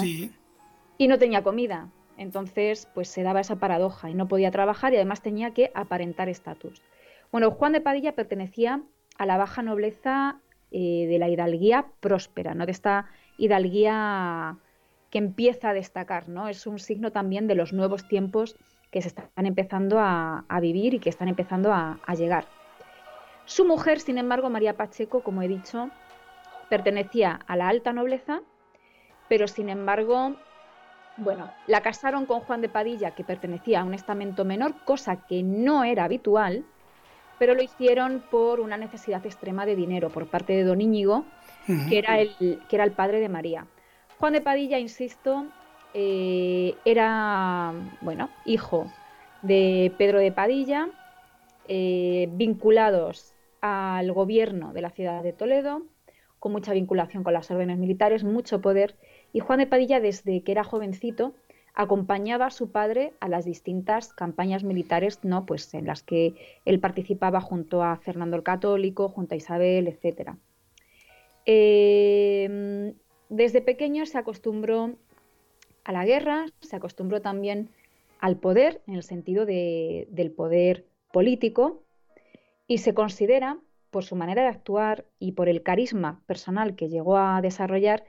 [0.98, 1.90] y no tenía comida.
[2.16, 6.30] Entonces, pues se daba esa paradoja y no podía trabajar y además tenía que aparentar
[6.30, 6.84] estatus.
[7.32, 8.84] Bueno, Juan de Padilla pertenecía
[9.18, 12.68] a la baja nobleza eh, de la hidalguía próspera, ¿no?
[12.68, 14.58] De esta hidalguía
[15.10, 16.50] que empieza a destacar, ¿no?
[16.50, 18.56] Es un signo también de los nuevos tiempos
[18.92, 22.46] que se están empezando a, vivir y que están empezando a llegar.
[23.46, 25.90] Su mujer, sin embargo, María Pacheco, como he dicho,
[26.72, 28.40] pertenecía a la alta nobleza,
[29.28, 30.38] pero sin embargo,
[31.18, 35.44] bueno, la casaron con Juan de Padilla, que pertenecía a un estamento menor, cosa que
[35.44, 36.64] no era habitual,
[37.38, 41.26] pero lo hicieron por una necesidad extrema de dinero por parte de don Íñigo,
[41.90, 43.68] que, era el, que era el padre de María.
[44.18, 45.48] Juan de Padilla, insisto,
[45.94, 48.90] eh, era, bueno, hijo
[49.42, 50.88] de Pedro de Padilla,
[51.68, 55.82] eh, vinculados al gobierno de la ciudad de Toledo,
[56.42, 58.96] con mucha vinculación con las órdenes militares, mucho poder,
[59.32, 61.36] y Juan de Padilla desde que era jovencito
[61.76, 65.46] acompañaba a su padre a las distintas campañas militares, ¿no?
[65.46, 66.34] Pues en las que
[66.66, 70.32] él participaba junto a Fernando el Católico, junto a Isabel, etc.
[71.46, 72.96] Em,
[73.30, 74.96] desde pequeño se acostumbró
[75.84, 77.70] a la guerra, se acostumbró también
[78.20, 81.84] al poder, en el sentido del poder político,
[82.66, 83.60] y se considera
[83.92, 88.04] por su manera de actuar y por el carisma personal que llegó a desarrollar,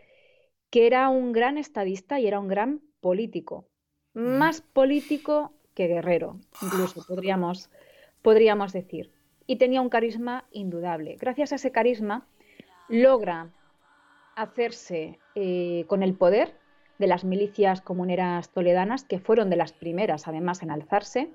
[0.70, 3.68] que era un gran estadista y era un gran político.
[4.14, 7.70] Más político que guerrero, incluso podríamos,
[8.22, 9.10] podríamos decir.
[9.46, 11.16] Y tenía un carisma indudable.
[11.18, 12.26] Gracias a ese carisma
[12.88, 13.50] logra
[14.36, 16.54] hacerse eh, con el poder
[16.98, 21.34] de las milicias comuneras toledanas, que fueron de las primeras además en alzarse,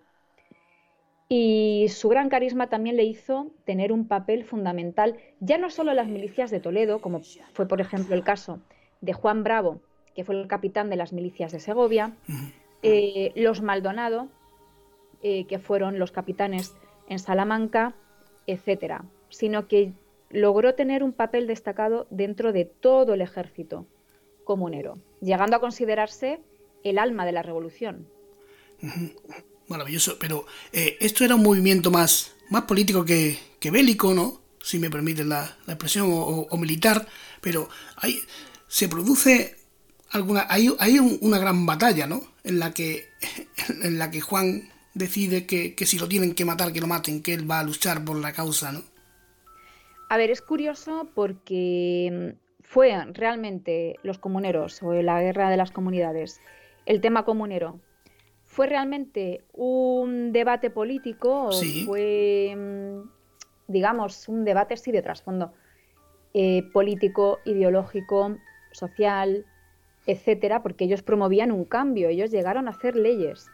[1.30, 5.98] y su gran carisma también le hizo tener un papel fundamental, ya no solo en
[5.98, 7.22] las milicias de Toledo, como
[7.54, 8.60] fue por ejemplo el caso
[9.02, 9.82] de Juan Bravo,
[10.16, 12.14] que fue el capitán de las milicias de Segovia,
[12.82, 14.30] eh, los Maldonado,
[15.22, 16.76] eh, que fueron los capitanes
[17.10, 17.94] en Salamanca,
[18.46, 19.92] etcétera, sino que
[20.30, 23.86] logró tener un papel destacado dentro de todo el ejército
[24.46, 26.40] comunero, llegando a considerarse
[26.84, 28.08] el alma de la revolución
[29.68, 30.18] maravilloso.
[30.20, 33.38] Pero eh, esto era un movimiento más, más político que,
[33.72, 34.42] bélico, ¿no?
[34.62, 37.08] Si me permiten la, expresión, o, militar.
[37.42, 38.22] Pero hay,
[38.68, 39.58] se produce
[40.12, 40.46] alguna.
[40.50, 42.24] Hay, hay una gran batalla, ¿no?
[42.44, 43.10] En la que,
[43.84, 47.22] en la que Juan decide que, que si lo tienen que matar, que lo maten,
[47.22, 48.84] que él va a luchar por la causa, ¿no?
[50.10, 55.72] A ver, es curioso porque mm, fue realmente los comuneros o la guerra de las
[55.72, 56.40] comunidades,
[56.86, 57.80] el tema comunero,
[58.58, 63.08] ¿fue realmente un debate político o fue, mm,
[63.68, 65.54] digamos, un debate sí de trasfondo
[66.34, 68.36] eh, político, ideológico,
[68.72, 69.46] social,
[70.08, 70.64] etcétera?
[70.64, 73.46] Porque ellos promovían un cambio, ellos llegaron a hacer leyes.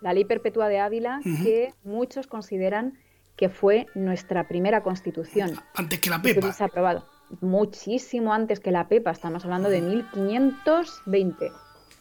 [0.00, 3.00] La ley perpetua de Ávila, que muchos consideran
[3.34, 5.58] que fue nuestra primera constitución.
[5.74, 6.52] Antes que la PEPA.
[6.52, 7.04] Se aprobado.
[7.40, 11.50] Muchísimo antes que la PEPA, estamos hablando de 1520.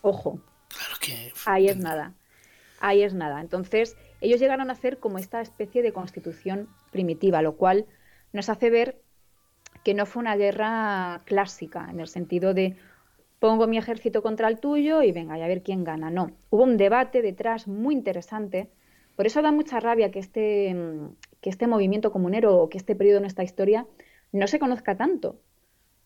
[0.03, 0.39] Ojo.
[1.45, 2.13] Ahí es nada.
[2.79, 3.41] Ahí es nada.
[3.41, 7.85] Entonces, ellos llegaron a hacer como esta especie de constitución primitiva, lo cual
[8.33, 9.01] nos hace ver
[9.83, 12.75] que no fue una guerra clásica, en el sentido de
[13.39, 16.09] pongo mi ejército contra el tuyo y venga, a ver quién gana.
[16.09, 18.69] No, hubo un debate detrás muy interesante.
[19.15, 20.75] Por eso da mucha rabia que este,
[21.41, 23.85] que este movimiento comunero o que este periodo de nuestra historia
[24.31, 25.39] no se conozca tanto,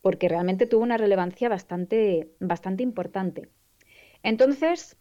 [0.01, 3.49] porque realmente tuvo una relevancia bastante, bastante importante.
[4.23, 4.97] Entonces,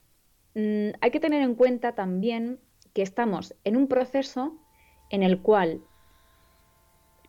[0.54, 2.60] mm, hay que tener en cuenta también
[2.94, 4.56] que estamos en un proceso
[5.10, 5.82] en el cual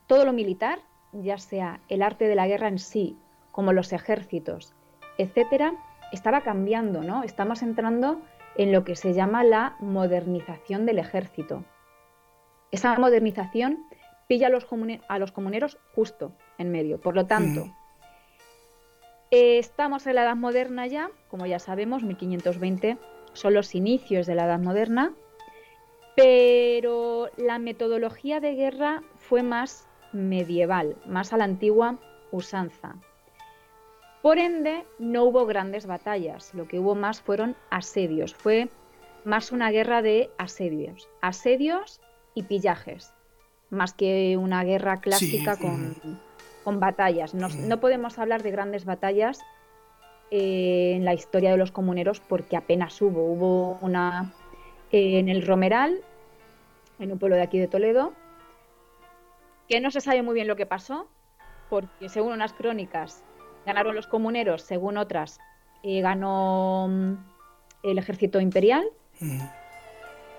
[0.07, 0.79] todo lo militar,
[1.13, 3.17] ya sea el arte de la guerra en sí,
[3.51, 4.73] como los ejércitos,
[5.17, 5.73] etcétera,
[6.11, 7.23] estaba cambiando, ¿no?
[7.23, 8.21] Estamos entrando
[8.55, 11.63] en lo que se llama la modernización del ejército.
[12.71, 13.85] Esa modernización
[14.27, 14.65] pilla a los,
[15.31, 16.99] comuneros justo en medio.
[16.99, 17.73] Por lo tanto,
[19.31, 22.97] eh, estamos en la Edad Moderna ya, como ya sabemos, 1520
[23.33, 25.13] son los inicios de la Edad Moderna,
[26.15, 31.97] pero la metodología de guerra fue más medieval, más a la antigua
[32.31, 32.95] usanza.
[34.21, 38.69] Por ende, no hubo grandes batallas, lo que hubo más fueron asedios, fue
[39.23, 42.01] más una guerra de asedios, asedios
[42.35, 43.13] y pillajes,
[43.69, 45.95] más que una guerra clásica con,
[46.65, 47.33] batallas.
[47.33, 49.39] No, podemos hablar de grandes batallas
[50.29, 53.25] eh, en la historia de los comuneros porque apenas hubo.
[53.25, 54.33] Hubo una
[54.91, 55.97] eh, en el Romeral,
[56.99, 58.13] en un pueblo de aquí de Toledo,
[59.67, 61.07] que no se sabe muy bien lo que pasó,
[61.69, 63.23] porque según unas crónicas
[63.65, 65.39] Ganaron los comuneros, según otras,
[65.83, 67.13] eh, ganó mm,
[67.83, 68.85] el ejército imperial.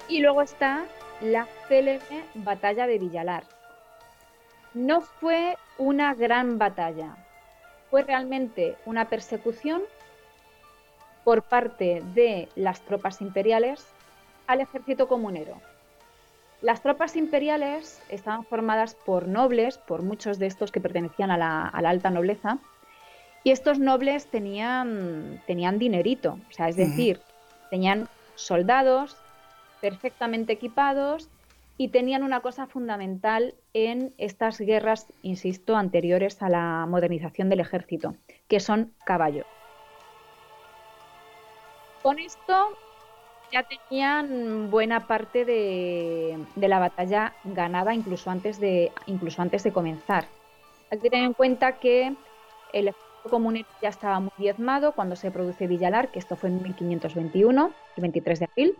[0.09, 0.85] Y luego está
[1.21, 3.45] la célebre batalla de Villalar.
[4.75, 7.17] No fue una gran batalla,
[7.91, 9.83] fue realmente una persecución
[11.25, 13.87] por parte de las tropas imperiales
[14.47, 15.61] al ejército comunero.
[16.63, 21.89] Las tropas imperiales estaban formadas por nobles, por muchos de estos que pertenecían a la
[21.89, 22.59] alta nobleza,
[23.45, 27.21] y estos nobles tenían, tenían dinerito, o sea, es decir,
[27.71, 29.17] tenían soldados
[29.81, 31.29] perfectamente equipados
[31.77, 38.15] y tenían una cosa fundamental en estas guerras, insisto, anteriores a la modernización del ejército,
[38.49, 39.47] que son caballos.
[42.03, 42.77] Con esto
[43.53, 50.27] ya tenían buena parte de, la batalla ganada incluso antes de, incluso antes de comenzar.
[50.91, 52.15] Hay que tener en cuenta que
[52.73, 52.93] el
[53.29, 58.01] comunero ya estaba muy diezmado cuando se produce Villalar, que esto fue en 1521, el
[58.01, 58.77] 23 de abril.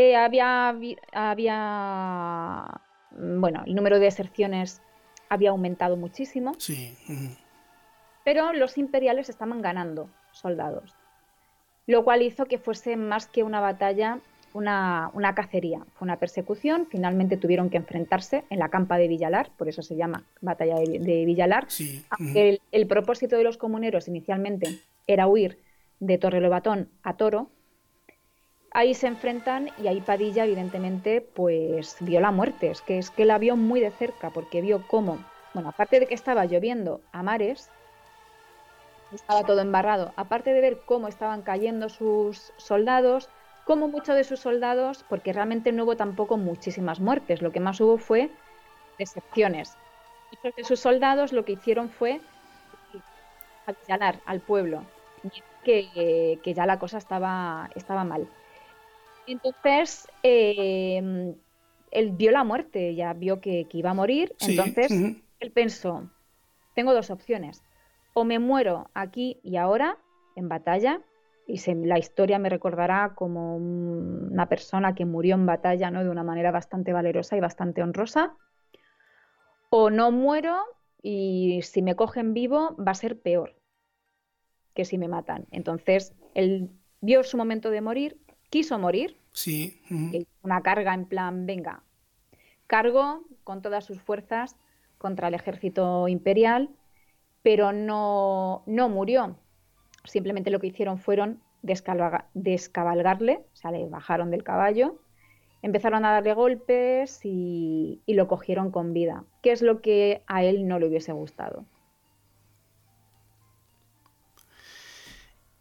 [0.00, 0.68] Eh, había,
[1.12, 2.66] había,
[3.10, 4.80] mm, bueno, el número de deserciones
[5.28, 6.52] había aumentado muchísimo.
[6.58, 6.96] Sí.
[8.24, 10.94] Pero los imperiales estaban ganando soldados,
[11.88, 14.20] lo cual hizo que fuese más que una batalla
[14.54, 19.68] una, cacería, fue una persecución, finalmente tuvieron que enfrentarse en la campa de Villalar, por
[19.68, 21.66] eso se llama batalla de, Villalar,
[22.34, 24.78] el, propósito de los comuneros inicialmente
[25.08, 25.58] era huir
[25.98, 27.50] de Torrelobatón a Toro,
[28.72, 33.24] ahí se enfrentan y ahí Padilla evidentemente pues vio la muerte, es que, es que
[33.24, 35.18] la vio muy de cerca porque vio cómo,
[35.54, 37.70] bueno, aparte de que estaba lloviendo a mares,
[39.12, 43.28] estaba todo embarrado, aparte de ver cómo estaban cayendo sus soldados,
[43.64, 47.80] como muchos de sus soldados, porque realmente no hubo tampoco muchísimas muertes, lo que más
[47.80, 48.30] hubo fue
[48.98, 49.76] decepciones.
[50.30, 52.20] Muchos de sus soldados lo que hicieron fue
[53.66, 54.84] avisanar al pueblo
[55.64, 58.28] que, que, ya la cosa estaba, estaba mal.
[59.28, 61.34] Entonces, eh,
[61.90, 64.90] él vio la muerte, ya vio que, iba a morir, entonces
[65.40, 66.08] él pensó,
[66.74, 67.62] tengo dos opciones,
[68.14, 69.98] o me muero aquí y ahora,
[70.34, 71.02] en batalla,
[71.46, 76.04] y la historia me recordará como una persona que murió en batalla ¿no?
[76.04, 78.34] de una manera bastante valerosa y bastante honrosa.
[79.70, 80.58] O no muero
[81.02, 83.56] y si me cogen vivo va a ser peor
[84.74, 85.46] que si me matan.
[85.50, 86.70] Entonces, él
[87.00, 88.18] vio su momento de morir,
[88.50, 89.16] quiso morir.
[89.32, 89.80] Sí.
[90.42, 91.82] Una carga en plan, venga,
[92.66, 94.56] cargo con todas sus fuerzas
[94.98, 96.70] contra el ejército imperial,
[97.42, 99.38] pero no, no murió.
[100.04, 105.00] Simplemente lo que hicieron fueron descabalgarle, o sea, le bajaron del caballo,
[105.62, 110.44] empezaron a darle golpes y, y lo cogieron con vida, que es lo que a
[110.44, 111.64] él no le hubiese gustado.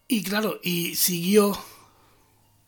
[0.07, 1.53] Y claro, y siguió,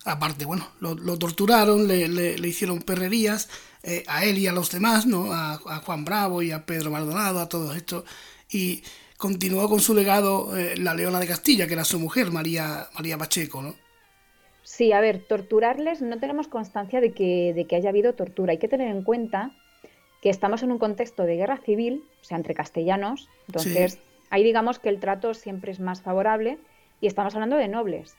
[0.05, 3.49] aparte, bueno, lo, torturaron, le, le, hicieron perrerías
[3.83, 5.31] eh, a él y a los demás, ¿no?
[5.33, 8.05] A, Juan Bravo y a Pedro Maldonado, a todos estos.
[8.49, 8.83] Y
[9.17, 13.17] continuó con su legado eh, la Leona de Castilla, que era su mujer, María, María
[13.17, 13.75] Pacheco, ¿no?
[14.63, 18.51] Sí, a ver, torturarles no tenemos constancia de que, de que haya habido tortura.
[18.51, 19.51] Hay que tener en cuenta
[20.21, 24.77] que estamos en un contexto de guerra civil, o sea, entre castellanos, entonces ahí digamos
[24.77, 26.59] que el trato siempre es más favorable
[27.01, 28.15] y estamos hablando de nobles.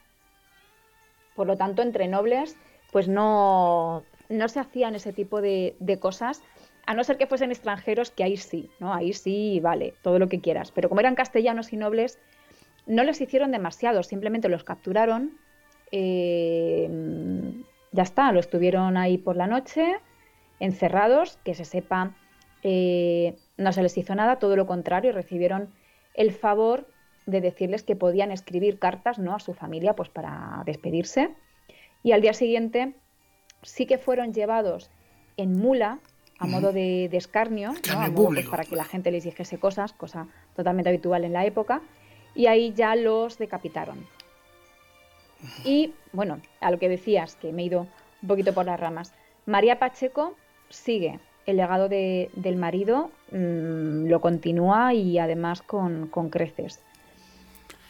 [1.41, 2.55] Por lo tanto, entre nobles,
[2.93, 6.43] pues no, no se hacían ese tipo de, cosas,
[6.85, 8.93] a no ser que fuesen extranjeros, que ahí sí, ¿no?
[8.93, 10.71] Ahí sí, vale, todo lo que quieras.
[10.71, 12.19] Pero como eran castellanos y nobles,
[12.85, 15.39] no les hicieron demasiado, simplemente los capturaron,
[15.93, 16.91] eh,
[17.93, 19.97] ya está, los tuvieron ahí por la noche,
[20.59, 22.15] encerrados, que se sepa,
[22.63, 25.71] eh, no se les hizo nada, todo lo contrario, recibieron
[26.13, 26.87] el favor
[27.31, 29.35] de decirles que podían escribir cartas ¿no?
[29.35, 31.31] a su familia pues, para despedirse.
[32.03, 32.95] Y al día siguiente
[33.63, 34.91] sí que fueron llevados
[35.37, 35.99] en mula
[36.39, 37.75] a modo de, escarnio,
[38.15, 40.27] pues, para que la gente les dijese cosas, cosa
[40.57, 41.83] totalmente habitual en la época,
[42.35, 44.07] y ahí ya los decapitaron.
[45.67, 47.87] Y bueno, a lo que decías, que me he ido
[48.23, 49.13] un poquito por las ramas,
[49.45, 50.35] María Pacheco
[50.71, 56.81] sigue el legado del marido, mm, lo continúa y además con creces.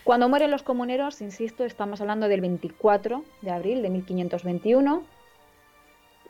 [0.05, 5.03] Cuando mueren los comuneros, insisto, estamos hablando del 24 de abril de 1521.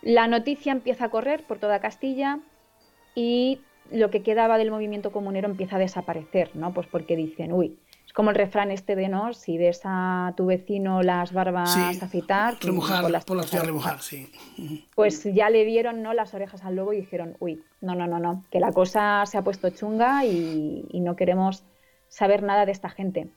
[0.03, 2.41] La noticia empieza a correr por toda Castilla
[3.15, 3.61] y
[3.91, 6.73] lo que quedaba del movimiento comunero empieza a desaparecer, ¿no?
[6.73, 10.47] Pues porque dicen, uy, es como el refrán este de no, si ves a tu
[10.47, 14.33] vecino las barbas a citar, pues remojar, las, por las remojar, sí.
[14.95, 16.13] Pues ya le dieron ¿no?
[16.13, 19.39] las orejas al lobo y dijeron, uy, no, no, no, no, que la cosa se
[19.39, 21.65] ha puesto chunga y no queremos
[22.09, 23.31] saber nada de esta gente.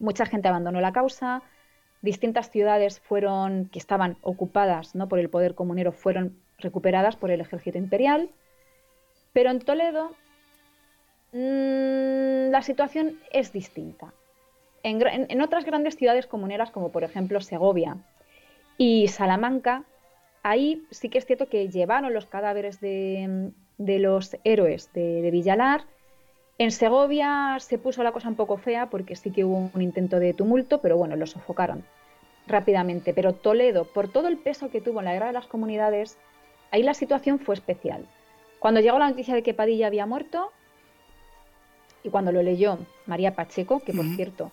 [0.00, 1.42] Mucha gente abandonó la causa,
[2.02, 5.08] distintas ciudades fueron que estaban ocupadas ¿no?
[5.08, 8.30] por el poder comunero fueron recuperadas por el ejército imperial,
[9.32, 10.12] pero en Toledo
[11.32, 14.12] mm, la situación es distinta.
[14.82, 17.98] En, otras grandes ciudades comuneras, como por ejemplo Segovia
[18.78, 19.84] y Salamanca,
[20.42, 25.84] ahí sí que es cierto que llevaron los cadáveres de, los héroes de Villalar
[26.60, 30.20] en Segovia se puso la cosa un poco fea porque sí que hubo un intento
[30.20, 31.84] de tumulto, pero bueno, lo sofocaron
[32.46, 33.14] rápidamente.
[33.14, 36.18] Pero Toledo, por todo el peso que tuvo en la guerra de las comunidades,
[36.70, 38.04] ahí la situación fue especial.
[38.58, 40.52] Cuando llegó la noticia de que Padilla había muerto,
[42.02, 44.52] y cuando lo leyó María Pacheco, que por cierto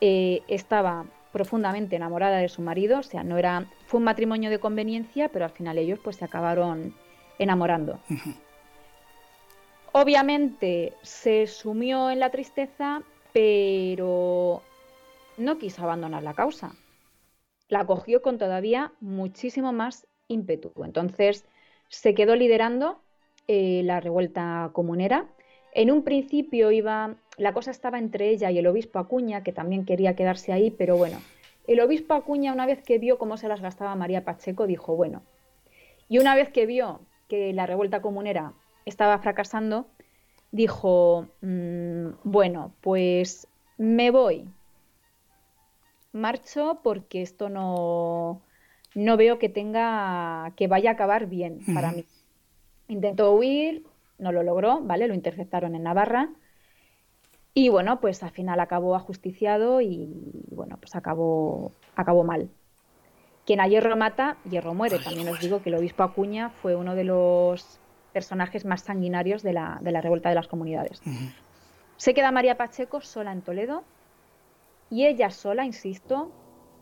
[0.00, 4.58] eh, estaba profundamente enamorada de su marido, o sea, no era, fue un matrimonio de
[4.58, 6.92] conveniencia, pero al final ellos pues se acabaron
[7.38, 8.00] enamorando.
[9.98, 14.60] Obviamente se sumió en la tristeza, pero
[15.38, 16.74] no quiso abandonar la causa.
[17.70, 20.70] La cogió con todavía muchísimo más ímpetu.
[20.84, 21.46] Entonces
[21.88, 23.00] se quedó liderando
[23.48, 25.30] eh, la revuelta comunera.
[25.72, 29.86] En un principio iba, la cosa estaba entre ella y el obispo Acuña, que también
[29.86, 31.22] quería quedarse ahí, pero bueno,
[31.66, 35.22] el obispo Acuña, una vez que vio cómo se las gastaba María Pacheco, dijo, bueno,
[36.06, 38.52] y una vez que vio que la revuelta comunera
[38.86, 39.86] estaba fracasando,
[40.52, 44.48] dijo, mm, bueno, pues me voy,
[46.16, 48.40] marcho porque esto no,
[48.94, 52.04] no veo que tenga, que vaya a acabar bien para mí.
[52.88, 53.84] Intentó huir,
[54.18, 55.06] no lo logró, ¿vale?
[55.06, 56.30] Lo interceptaron en Navarra.
[57.54, 60.08] Y bueno, pues al final acabó ajusticiado y
[60.50, 62.48] bueno, pues acabó, acabó mal.
[63.44, 64.98] Quien a hierro mata, hierro muere.
[64.98, 67.80] También os digo que el obispo Acuña fue uno de los
[68.16, 71.02] personajes más sanguinarios de la, revuelta de las comunidades.
[71.98, 73.84] Se queda María Pacheco sola en Toledo
[74.88, 76.32] y ella sola, insisto,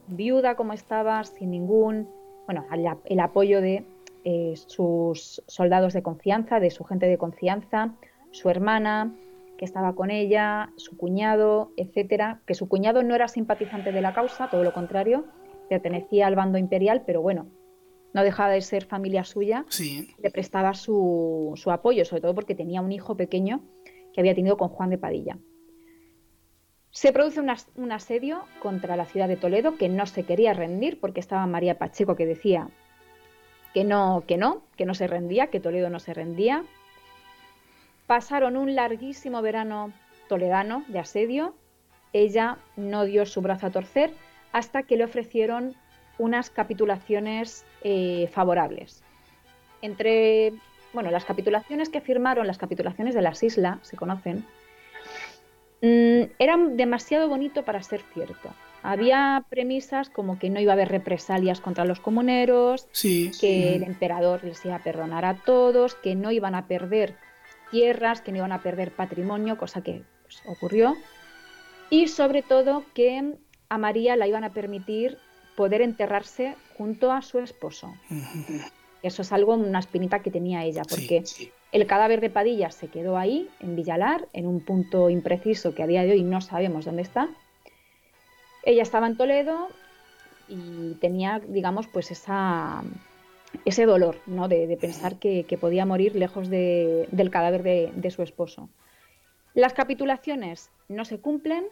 [0.07, 2.09] viuda como estaba, sin ningún,
[2.47, 2.67] bueno,
[3.05, 3.85] el, apoyo de
[4.23, 7.91] eh, sus soldados de confianza, de su gente de confianza,
[8.31, 9.13] su hermana
[9.59, 14.15] que estaba con ella, su cuñado, etcétera, que su cuñado no era simpatizante de la
[14.15, 15.25] causa, todo lo contrario,
[15.69, 17.49] pertenecía al bando imperial, pero bueno,
[18.15, 19.67] no dejaba de ser familia suya,
[20.19, 23.61] le prestaba su, su, apoyo, sobre todo porque tenía un hijo pequeño
[24.15, 25.37] que había tenido con Juan de Padilla.
[26.93, 31.19] Se produce un, asedio contra la ciudad de Toledo que no se quería rendir porque
[31.19, 32.69] estaba María Pacheco que decía
[33.75, 36.65] que no, que no, que no se rendía, que Toledo no se rendía.
[38.07, 39.93] Pasaron un larguísimo verano
[40.29, 41.57] toledano de asedio.
[42.13, 44.13] Ella no dio su brazo a torcer
[44.53, 45.75] hasta que le ofrecieron
[46.17, 49.03] unas capitulaciones eh, favorables.
[49.83, 50.53] Entre,
[50.93, 54.45] bueno, las capitulaciones que firmaron, las capitulaciones de las islas, se conocen,
[55.85, 58.55] Mm, era demasiado bonito para ser cierto.
[58.83, 64.43] Había premisas como que no iba a haber represalias contra los comuneros, que el emperador
[64.45, 67.17] les iba a perdonar a todos, que no iban a perder
[67.71, 70.97] tierras, que no iban a perder patrimonio, cosa que pues, ocurrió.
[71.91, 73.35] Y sobre todo que
[73.69, 75.19] a María la iban a permitir
[75.57, 77.95] poder enterrarse junto a su esposo.
[79.03, 81.25] Eso es algo, una espinita que tenía ella, porque
[81.73, 85.87] el cadáver de Padilla se quedó ahí, en Villalar, en un punto impreciso que a
[85.87, 87.29] día de hoy no sabemos dónde está.
[88.63, 89.69] Ella estaba en Toledo
[90.49, 92.83] y tenía, digamos, pues esa,
[93.65, 94.49] ese dolor, ¿no?
[94.49, 98.69] De, pensar que, podía morir lejos del cadáver de, de su esposo.
[99.53, 101.65] Las capitulaciones no se cumplen,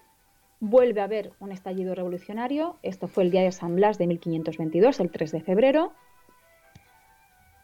[0.62, 2.76] vuelve a haber un estallido revolucionario.
[2.84, 5.92] Esto fue el día de San Blas de 1522, el 3 de febrero.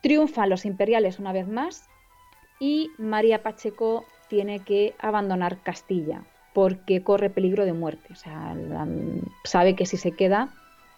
[0.02, 1.88] Triunfan los imperiales una vez más
[2.58, 8.08] y María Pacheco tiene que abandonar Castilla porque corre peligro de muerte.
[8.12, 8.56] O sea,
[9.44, 10.48] sabe que si se queda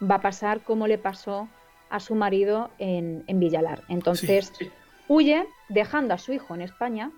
[0.03, 1.49] va a pasar como le pasó
[1.91, 3.83] a su marido en, Villalar.
[3.89, 4.55] Entonces
[5.07, 7.11] huye dejando a su hijo en España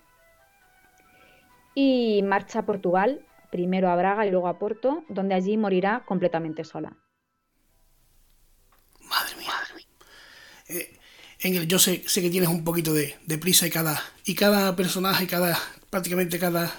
[1.73, 3.21] y marcha a Portugal,
[3.53, 6.97] primero a Braga y luego a Porto, donde allí morirá completamente sola.
[9.03, 9.53] Madre mía.
[10.69, 15.27] Eh, yo sé, sé que tienes un poquito de, prisa y cada, y cada personaje,
[15.27, 15.59] cada,
[15.91, 16.73] prácticamente cada,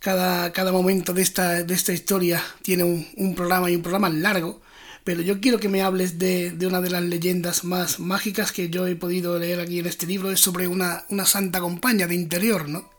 [0.00, 4.60] cada, cada momento de esta, de esta historia tiene un, programa y un programa largo.
[5.02, 8.86] Pero yo quiero que me hables de, una de las leyendas más mágicas que yo
[8.86, 10.30] he podido leer aquí en este libro.
[10.30, 12.90] Es sobre una, una santa compañía de interior, ¿no?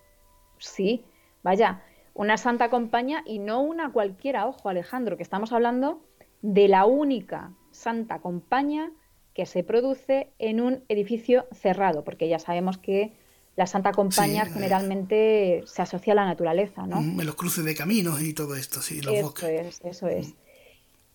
[0.58, 1.06] Sí,
[1.44, 1.84] vaya,
[2.20, 4.46] una santa compañía y no una cualquiera.
[4.46, 6.02] Ojo, Alejandro, que estamos hablando
[6.42, 8.92] de la única santa compañía
[9.34, 13.14] que se produce en un edificio cerrado, porque ya sabemos que
[13.56, 17.00] la Santa Compañía generalmente se asocia a la naturaleza, ¿no?
[17.00, 20.34] En los cruces de caminos y todo esto, sí, los eso Es, eso es.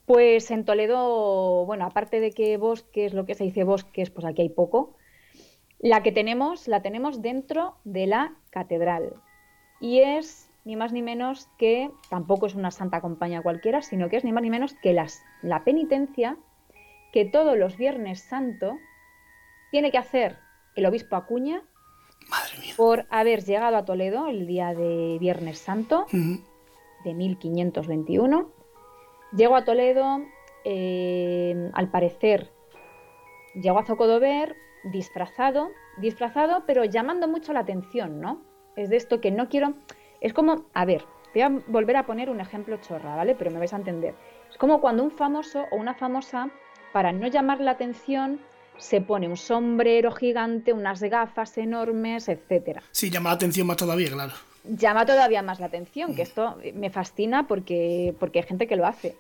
[0.07, 4.41] Pues en Toledo, bueno, aparte de que bosques, lo que se dice bosques, pues aquí
[4.41, 4.97] hay poco.
[5.81, 9.13] La que tenemos, la tenemos dentro de la catedral.
[9.81, 14.17] Y es ni más ni menos que, tampoco es una santa compañía cualquiera, sino que
[14.17, 16.37] es ni más ni menos que las, la penitencia
[17.13, 18.79] que todos los Viernes Santo
[19.71, 20.39] tiene que hacer
[20.75, 21.63] el obispo Acuña
[22.77, 26.07] por haber llegado a Toledo el día de Viernes Santo
[27.05, 28.51] de 1521.
[29.37, 30.23] Llegó a Toledo,
[30.65, 32.51] eh, al parecer,
[33.55, 38.43] llegó a Zocodover disfrazado, disfrazado, pero llamando mucho la atención, ¿no?
[38.77, 39.75] Es de esto que no quiero.
[40.25, 41.05] Es como, a ver,
[41.35, 43.35] voy a volver a poner un ejemplo chorra, ¿vale?
[43.35, 44.15] Pero me vais a entender.
[44.51, 46.49] Es como cuando un famoso o una famosa
[46.95, 48.41] para no llamar la atención,
[48.79, 52.83] se pone un sombrero gigante, unas gafas enormes, etcétera.
[52.91, 54.33] Sí, llama la atención más todavía, claro.
[54.65, 56.27] Llama todavía más la atención, que mm.
[56.27, 59.19] esto me fascina porque, porque hay gente que lo hace.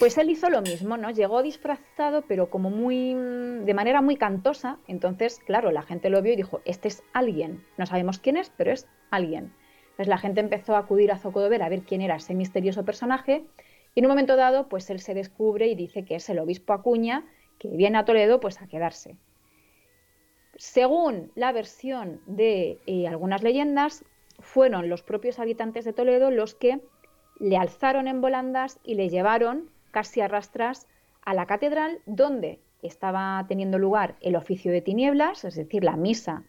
[0.00, 1.10] Pues él hizo lo mismo, ¿no?
[1.10, 3.14] Llegó disfrazado, pero como muy.
[3.14, 4.78] de manera muy cantosa.
[4.88, 7.64] Entonces, claro, la gente lo vio y dijo: Este es alguien.
[7.76, 9.52] No sabemos quién es, pero es alguien.
[9.94, 13.44] Entonces la gente empezó a acudir a Zocodover a ver quién era ese misterioso personaje
[13.94, 16.72] y en un momento dado, pues él se descubre y dice que es el obispo
[16.72, 17.24] Acuña,
[17.58, 19.16] que viene a Toledo pues a quedarse.
[20.56, 24.04] Según la versión de eh, algunas leyendas,
[24.40, 26.80] fueron los propios habitantes de Toledo los que
[27.38, 30.88] le alzaron en volandas y le llevaron casi a rastras
[31.24, 36.42] a la catedral donde estaba teniendo lugar el oficio de tinieblas, es decir, la misa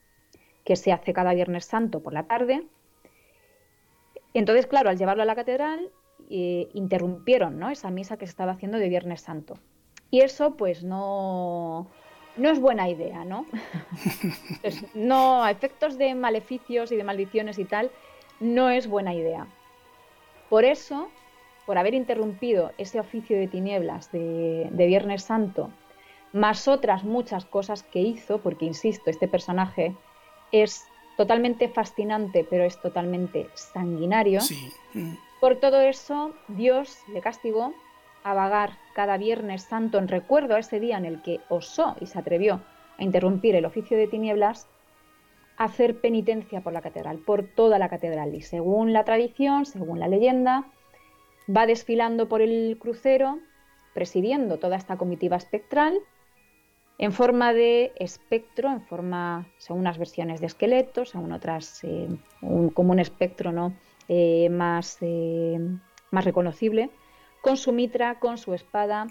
[0.64, 2.68] que se hace cada Viernes Santo por la tarde.
[4.40, 5.90] Entonces, claro, al llevarlo a la catedral,
[6.30, 7.70] eh, interrumpieron ¿no?
[7.70, 9.58] esa misa que se estaba haciendo de Viernes Santo.
[10.12, 11.88] Y eso pues no,
[12.36, 13.46] no es buena idea, ¿no?
[14.94, 17.92] no, a efectos de maleficios y de maldiciones y tal,
[18.42, 19.48] no es buena idea.
[20.50, 21.10] Por eso,
[21.66, 25.70] por haber interrumpido ese oficio de tinieblas de, de Viernes Santo,
[26.34, 29.96] más otras muchas cosas que hizo, porque insisto, este personaje
[30.52, 30.86] es
[31.18, 34.42] totalmente fascinante, pero es totalmente sanguinario.
[34.42, 34.72] Sí.
[34.94, 35.14] Mm.
[35.40, 37.74] Por todo eso, Dios le castigó
[38.24, 42.08] a vagar cada Viernes Santo en recuerdo a ese día en el que osó y
[42.08, 42.62] se atrevió
[42.98, 44.68] a interrumpir el oficio de tinieblas,
[45.58, 48.34] hacer penitencia por la catedral, por toda la catedral.
[48.34, 50.66] Y según la tradición, según la leyenda,
[51.56, 53.40] va desfilando por el crucero,
[53.94, 56.00] presidiendo toda esta comitiva espectral,
[56.98, 62.08] en forma de espectro, en forma, según unas versiones de esqueletos, según otras, eh,
[62.74, 63.74] como un espectro ¿no?
[64.08, 65.60] Eh, más, eh,
[66.12, 66.90] más reconocible,
[67.42, 69.08] con su mitra, con su espada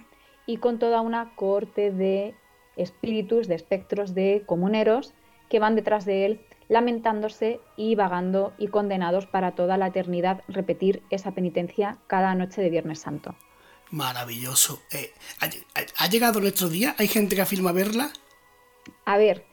[0.47, 2.35] y con toda una corte de
[2.77, 5.15] espíritus, de espectros de comuneros
[5.49, 11.03] que van detrás de él lamentándose y vagando y condenados para toda la eternidad repetir
[11.11, 13.35] esa penitencia cada noche de Viernes Santo.
[13.95, 14.83] Maravilloso.
[14.93, 15.13] Eh,
[15.99, 16.97] ¿ha, llegado nuestro día?
[16.99, 18.11] ¿Hay gente que afirma verla?
[19.05, 19.45] A ver,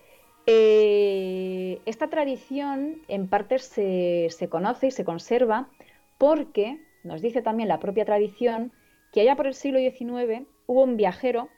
[0.48, 5.70] eh, esta tradición en parte se, conoce y se conserva
[6.18, 8.72] porque, nos dice también la propia tradición,
[9.14, 11.50] que allá por el siglo XIX hubo un viajero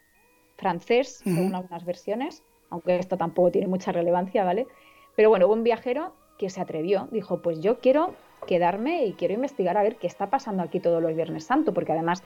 [0.58, 4.68] francés, según algunas versiones, aunque esto tampoco tiene mucha relevancia, ¿vale?
[5.16, 8.14] Pero bueno, hubo un viajero que se atrevió, dijo, pues yo quiero
[8.44, 11.92] quedarme y quiero investigar a ver qué está pasando aquí todos los Viernes Santo, porque
[11.92, 12.24] además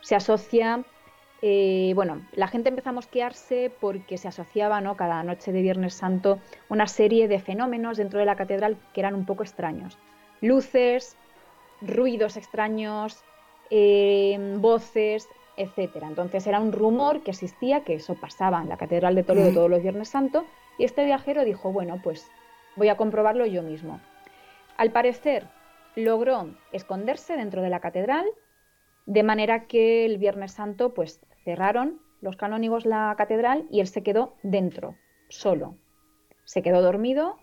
[0.00, 0.84] se asocia,
[1.42, 4.96] eh, bueno, la gente empezó a mosquearse porque se asociaba, ¿no?
[4.96, 6.38] Cada noche de Viernes Santo
[6.68, 9.98] una serie de fenómenos dentro de la catedral que eran un poco extraños.
[10.40, 11.16] Luces,
[11.82, 13.22] ruidos extraños,
[13.70, 16.06] eh, voces, etcétera.
[16.06, 19.70] Entonces era un rumor que existía que eso pasaba en la Catedral de Toledo todos
[19.70, 20.44] los Viernes Santo
[20.78, 22.30] y este viajero dijo, bueno, pues
[22.76, 24.00] voy a comprobarlo yo mismo.
[24.76, 25.46] Al parecer
[25.94, 28.26] logró esconderse dentro de la catedral
[29.06, 34.02] de manera que el Viernes Santo pues cerraron los canónigos la catedral y él se
[34.02, 34.96] quedó dentro,
[35.28, 35.76] solo.
[36.44, 37.36] Se quedó dormido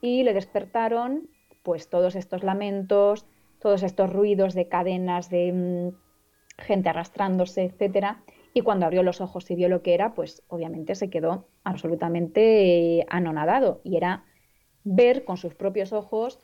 [0.00, 1.28] y le despertaron
[1.62, 3.26] pues todos estos lamentos,
[3.60, 8.22] todos estos ruidos de cadenas de mm, gente arrastrándose, etcétera.
[8.54, 12.98] Y cuando abrió los ojos y vio lo que era, pues obviamente se quedó absolutamente
[12.98, 13.80] eh, anonadado.
[13.84, 14.24] Y era
[14.84, 16.38] ver con sus propios ojos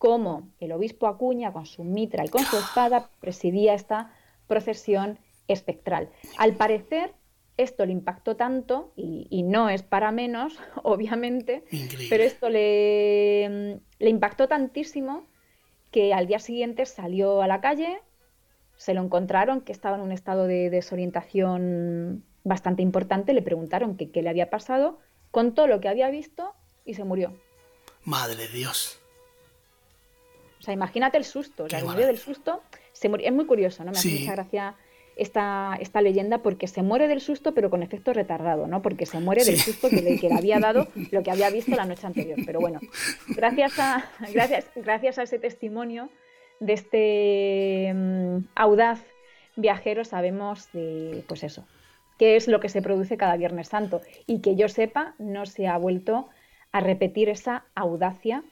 [0.00, 4.14] cómo el obispo Acuña, con su mitra y con su espada, presidía esta
[4.46, 6.08] procesión espectral.
[6.38, 7.12] Al parecer,
[7.58, 11.64] esto le impactó tanto, y, no es para menos, obviamente,
[12.08, 15.26] pero esto le, le impactó tantísimo
[15.90, 18.00] que al día siguiente salió a la calle,
[18.78, 24.22] se lo encontraron que estaba en un estado de desorientación bastante importante, le preguntaron qué
[24.22, 24.98] le había pasado,
[25.30, 26.54] contó lo que había visto
[26.86, 27.34] y se murió.
[28.02, 28.99] Madre de Dios.
[30.60, 33.92] O sea, imagínate el susto, o sea, murió del susto, se es muy curioso, ¿no?
[33.92, 34.76] Me hace mucha gracia
[35.16, 38.82] esta, esta leyenda porque se muere del susto pero con efecto retardado, ¿no?
[38.82, 41.74] Porque se muere del susto que le, que le había dado lo que había visto
[41.74, 42.38] la noche anterior.
[42.44, 42.78] Pero bueno,
[43.28, 46.10] gracias a, gracias, gracias a ese testimonio
[46.60, 49.02] de este mm, audaz
[49.56, 51.66] viajero sabemos de, pues eso,
[52.18, 55.66] qué es lo que se produce cada Viernes Santo y que yo sepa no se
[55.66, 56.28] ha vuelto
[56.72, 58.44] a repetir esa audacia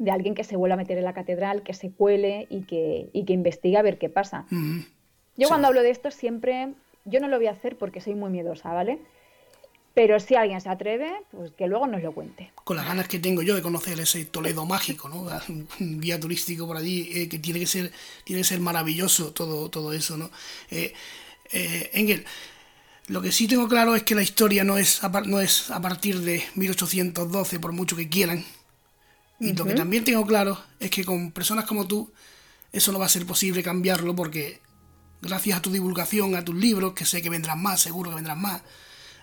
[0.00, 3.10] de alguien que se vuelva a meter en la catedral, que se cuele y que,
[3.12, 4.46] y que investigue a ver qué pasa.
[5.36, 6.72] Yo cuando hablo de esto siempre,
[7.04, 8.98] yo no lo voy a hacer porque soy muy miedosa, ¿vale?
[9.92, 12.50] Pero si alguien se atreve, pues que luego nos lo cuente.
[12.64, 15.26] Con las ganas que tengo yo de conocer ese Toledo mágico, ¿no?
[15.80, 17.92] Un guía turístico por allí, eh, que tiene que ser,
[18.24, 20.30] tiene que ser maravilloso todo, todo eso, ¿no?
[20.70, 20.94] Eh,
[21.52, 22.24] eh, Engel,
[23.08, 25.82] lo que sí tengo claro es que la historia no es, a, no es a
[25.82, 28.46] partir de 1812, por mucho que quieran.
[29.40, 32.12] Y lo que también tengo claro es que con personas como tú,
[32.72, 34.60] eso no va a ser posible cambiarlo porque
[35.22, 38.40] gracias a tu divulgación, a tus libros, que sé que vendrán más, seguro que vendrán
[38.40, 38.62] más,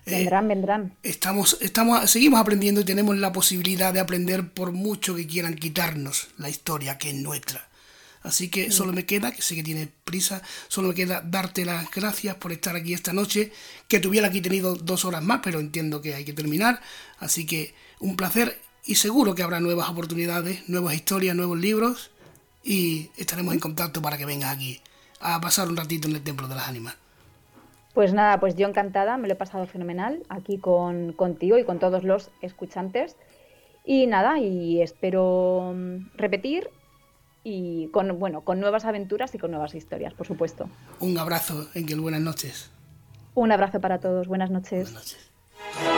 [0.08, 0.94] eh, vendrán, vendrán.
[1.04, 6.30] Estamos, estamos, seguimos aprendiendo y tenemos la posibilidad de aprender por mucho que quieran quitarnos
[6.38, 7.68] la historia que es nuestra.
[8.24, 11.90] Así que solo me queda, que sé que tienes prisa, solo me queda darte las
[11.92, 13.52] gracias por estar aquí esta noche,
[13.88, 16.82] que tuviera aquí tenido dos horas más, pero entiendo que hay que terminar.
[17.20, 22.10] Así que un placer y seguro que habrá nuevas oportunidades, nuevas historias, nuevos libros
[22.64, 24.82] y estaremos en contacto para que vengas aquí
[25.20, 26.96] a pasar un ratito en el Templo de las Ánimas.
[27.94, 31.80] Pues nada, pues yo encantada, me lo he pasado fenomenal aquí con, contigo y con
[31.80, 33.18] todos los escuchantes.
[33.84, 36.70] Y nada, y espero mm, repetir
[37.44, 40.70] y con, bueno, con nuevas aventuras y con nuevas historias, por supuesto.
[41.00, 42.70] Un abrazo, Engel, buenas noches.
[43.34, 44.92] Un abrazo para todos, buenas noches.
[44.92, 45.97] Buenas noches.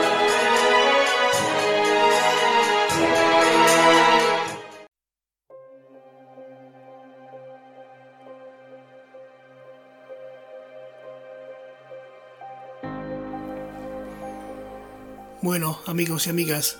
[15.42, 16.76] Bueno, amigos y amigas,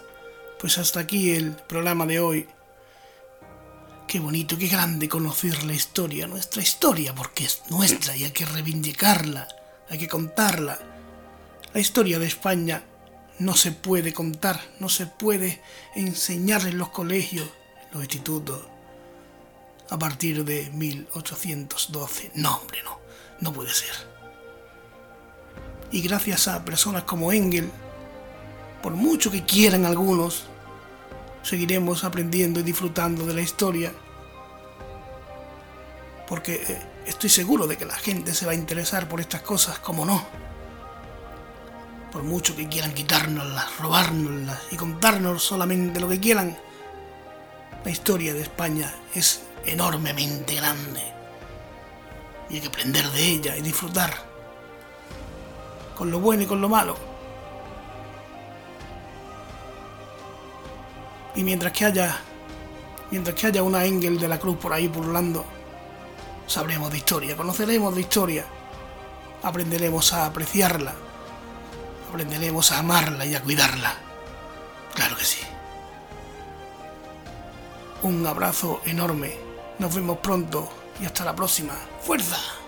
[0.61, 2.47] pues hasta aquí el programa de hoy.
[4.07, 8.45] Qué bonito, qué grande conocer la historia, nuestra historia, porque es nuestra y hay que
[8.45, 9.49] reivindicarla,
[9.89, 10.79] hay que contarla.
[11.73, 12.83] La historia de España
[13.39, 15.63] no se puede contar, no se puede
[15.95, 17.49] enseñar en los colegios,
[17.85, 18.61] en los institutos.
[19.89, 22.33] a partir de 1812.
[22.35, 23.01] No, hombre, no,
[23.41, 23.95] no puede ser.
[25.91, 27.73] Y gracias a personas como Engel,
[28.83, 30.45] por mucho que quieran algunos,
[31.43, 33.93] seguiremos aprendiendo y disfrutando de la historia,
[36.27, 39.79] porque eh, estoy seguro de que la gente se va a interesar por estas cosas,
[39.79, 40.25] como no.
[42.13, 46.57] Por mucho que quieran quitárnoslas, robárnoslas y contarnos solamente lo que quieran,
[47.85, 51.03] la historia de España es enormemente grande.
[52.49, 54.13] Y hay que aprender de ella y disfrutar.
[55.97, 57.10] Con lo bueno y con lo malo.
[61.41, 62.21] Y mientras que haya.
[63.11, 65.43] Mientras que haya una Engel de la Cruz por ahí burlando,
[66.47, 68.45] sabremos de historia, conoceremos de historia,
[69.43, 70.93] aprenderemos a apreciarla,
[72.11, 73.95] aprenderemos a amarla y a cuidarla.
[74.95, 75.41] Claro que sí.
[78.03, 79.35] Un abrazo enorme.
[79.79, 80.69] Nos vemos pronto
[81.01, 81.73] y hasta la próxima.
[82.03, 82.60] ¡Fuerza!